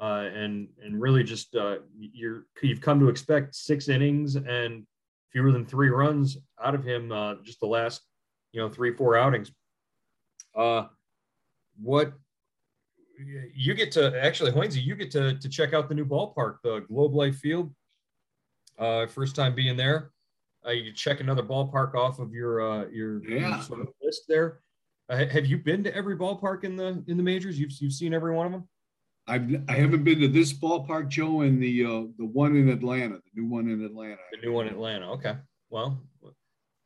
uh, 0.00 0.30
and 0.34 0.68
and 0.82 0.98
really 0.98 1.22
just 1.22 1.54
uh, 1.54 1.76
you're 1.98 2.46
you've 2.62 2.80
come 2.80 2.98
to 2.98 3.10
expect 3.10 3.54
six 3.54 3.90
innings 3.90 4.36
and 4.36 4.86
fewer 5.30 5.52
than 5.52 5.66
three 5.66 5.90
runs 5.90 6.38
out 6.64 6.74
of 6.74 6.82
him 6.82 7.12
uh, 7.12 7.34
just 7.44 7.60
the 7.60 7.66
last 7.66 8.00
you 8.52 8.60
know 8.60 8.70
three 8.70 8.96
four 8.96 9.18
outings. 9.18 9.52
Uh, 10.54 10.86
what 11.78 12.14
you 13.54 13.74
get 13.74 13.92
to 13.92 14.18
actually 14.18 14.50
Hoynesy, 14.50 14.82
you 14.82 14.96
get 14.96 15.10
to 15.10 15.38
to 15.38 15.48
check 15.50 15.74
out 15.74 15.90
the 15.90 15.94
new 15.94 16.06
ballpark, 16.06 16.56
the 16.64 16.80
Globe 16.88 17.14
Life 17.14 17.36
Field. 17.36 17.70
Uh, 18.78 19.06
first 19.06 19.36
time 19.36 19.54
being 19.54 19.76
there. 19.76 20.10
Uh, 20.66 20.70
you 20.70 20.90
check 20.92 21.20
another 21.20 21.42
ballpark 21.42 21.94
off 21.94 22.18
of 22.18 22.32
your 22.32 22.62
uh, 22.62 22.86
your, 22.88 23.22
yeah. 23.28 23.50
your 23.50 23.62
sort 23.62 23.80
of 23.80 23.88
list 24.02 24.22
there. 24.26 24.60
Uh, 25.08 25.24
have 25.26 25.46
you 25.46 25.58
been 25.58 25.84
to 25.84 25.94
every 25.94 26.16
ballpark 26.16 26.64
in 26.64 26.76
the 26.76 27.02
in 27.06 27.16
the 27.16 27.22
majors? 27.22 27.58
You've 27.58 27.72
you've 27.80 27.92
seen 27.92 28.12
every 28.12 28.34
one 28.34 28.46
of 28.46 28.52
them. 28.52 28.68
I've 29.28 29.62
I 29.68 29.72
haven't 29.72 30.04
been 30.04 30.20
to 30.20 30.28
this 30.28 30.52
ballpark, 30.52 31.08
Joe, 31.08 31.42
and 31.42 31.62
the 31.62 31.84
uh, 31.84 32.04
the 32.18 32.26
one 32.26 32.56
in 32.56 32.68
Atlanta, 32.68 33.16
the 33.16 33.40
new 33.40 33.48
one 33.48 33.68
in 33.68 33.84
Atlanta. 33.84 34.18
The 34.32 34.46
new 34.46 34.52
one 34.52 34.66
in 34.66 34.74
Atlanta. 34.74 35.10
Okay. 35.12 35.36
Well, 35.70 36.00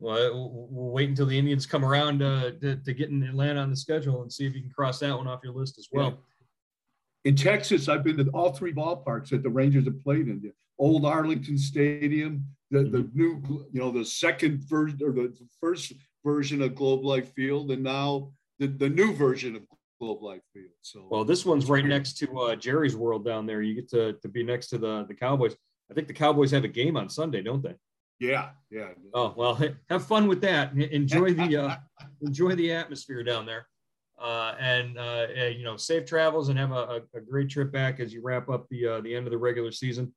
well, 0.01 0.69
we'll 0.71 0.91
wait 0.91 1.11
until 1.11 1.27
the 1.27 1.39
Indians 1.39 1.67
come 1.67 1.85
around 1.85 2.23
uh, 2.23 2.53
to, 2.63 2.77
to 2.77 2.95
get 2.95 3.11
in 3.11 3.23
Atlanta 3.23 3.61
on 3.61 3.71
the 3.71 3.77
schedule 3.77 4.23
and 4.23 4.33
see 4.33 4.47
if 4.47 4.55
you 4.55 4.63
can 4.63 4.71
cross 4.71 4.99
that 5.01 5.17
one 5.17 5.29
off 5.29 5.41
your 5.45 5.53
list 5.53 5.79
as 5.79 5.89
well. 5.93 6.07
Yeah. 6.07 7.31
In 7.31 7.37
Texas, 7.37 7.89
I've 7.89 8.03
been 8.03 8.17
to 8.17 8.31
all 8.31 8.53
three 8.53 8.73
ballparks 8.73 9.29
that 9.29 9.43
the 9.43 9.51
Rangers 9.51 9.85
have 9.85 10.03
played 10.03 10.29
in. 10.29 10.41
The 10.41 10.53
old 10.79 11.05
Arlington 11.05 11.59
Stadium, 11.59 12.47
the, 12.71 12.85
the 12.85 12.99
mm-hmm. 12.99 13.19
new, 13.19 13.67
you 13.73 13.81
know, 13.81 13.91
the 13.91 14.07
second 14.07 14.65
version 14.65 14.99
or 15.05 15.13
the 15.13 15.35
first 15.61 15.93
version 16.25 16.63
of 16.63 16.75
Globe 16.75 17.05
Life 17.05 17.33
Field, 17.35 17.71
and 17.71 17.83
now 17.83 18.33
the, 18.59 18.67
the 18.67 18.89
new 18.89 19.13
version 19.13 19.57
of 19.57 19.63
Globe 20.01 20.23
Life 20.23 20.43
Field. 20.53 20.71
So, 20.83 21.07
well, 21.11 21.25
this 21.25 21.45
one's 21.45 21.69
right 21.69 21.85
next 21.85 22.19
to 22.19 22.41
uh, 22.41 22.57
Jerry's 22.57 22.97
World 22.97 23.25
down 23.25 23.47
there. 23.47 23.63
You 23.63 23.75
get 23.75 23.91
to, 23.91 24.15
to 24.15 24.29
be 24.29 24.43
next 24.43 24.69
to 24.69 24.79
the 24.79 25.05
the 25.07 25.15
Cowboys. 25.15 25.55
I 25.91 25.95
think 25.95 26.09
the 26.09 26.15
Cowboys 26.15 26.51
have 26.53 26.65
a 26.65 26.69
game 26.69 26.97
on 26.97 27.09
Sunday, 27.09 27.43
don't 27.43 27.63
they? 27.63 27.75
Yeah, 28.21 28.51
yeah. 28.71 28.91
Oh 29.15 29.35
well, 29.37 29.59
have 29.89 30.07
fun 30.07 30.27
with 30.27 30.41
that. 30.43 30.75
Enjoy 30.75 31.33
the 31.33 31.57
uh, 31.57 31.77
enjoy 32.23 32.55
the 32.55 32.73
atmosphere 32.73 33.25
down 33.25 33.47
there, 33.47 33.67
uh, 34.21 34.55
and 34.61 34.99
uh, 34.99 35.27
you 35.57 35.65
know, 35.65 35.77
safe 35.77 36.05
travels 36.05 36.51
and 36.51 36.59
have 36.59 36.73
a, 36.73 37.03
a, 37.15 37.21
great 37.21 37.49
trip 37.49 37.73
back 37.73 37.99
as 37.99 38.13
you 38.13 38.21
wrap 38.23 38.51
up 38.51 38.69
the 38.69 38.87
uh, 38.87 39.01
the 39.01 39.15
end 39.15 39.27
of 39.27 39.31
the 39.31 39.39
regular 39.39 39.73
season. 39.73 40.15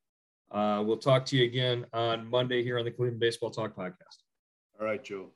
Uh, 0.51 0.83
we'll 0.85 0.97
talk 0.97 1.25
to 1.25 1.37
you 1.37 1.45
again 1.45 1.85
on 1.93 2.29
Monday 2.29 2.61
here 2.61 2.77
on 2.77 2.85
the 2.85 2.91
Cleveland 2.91 3.19
Baseball 3.19 3.49
Talk 3.49 3.75
podcast. 3.75 4.17
All 4.79 4.85
right, 4.85 5.03
Joe. 5.03 5.31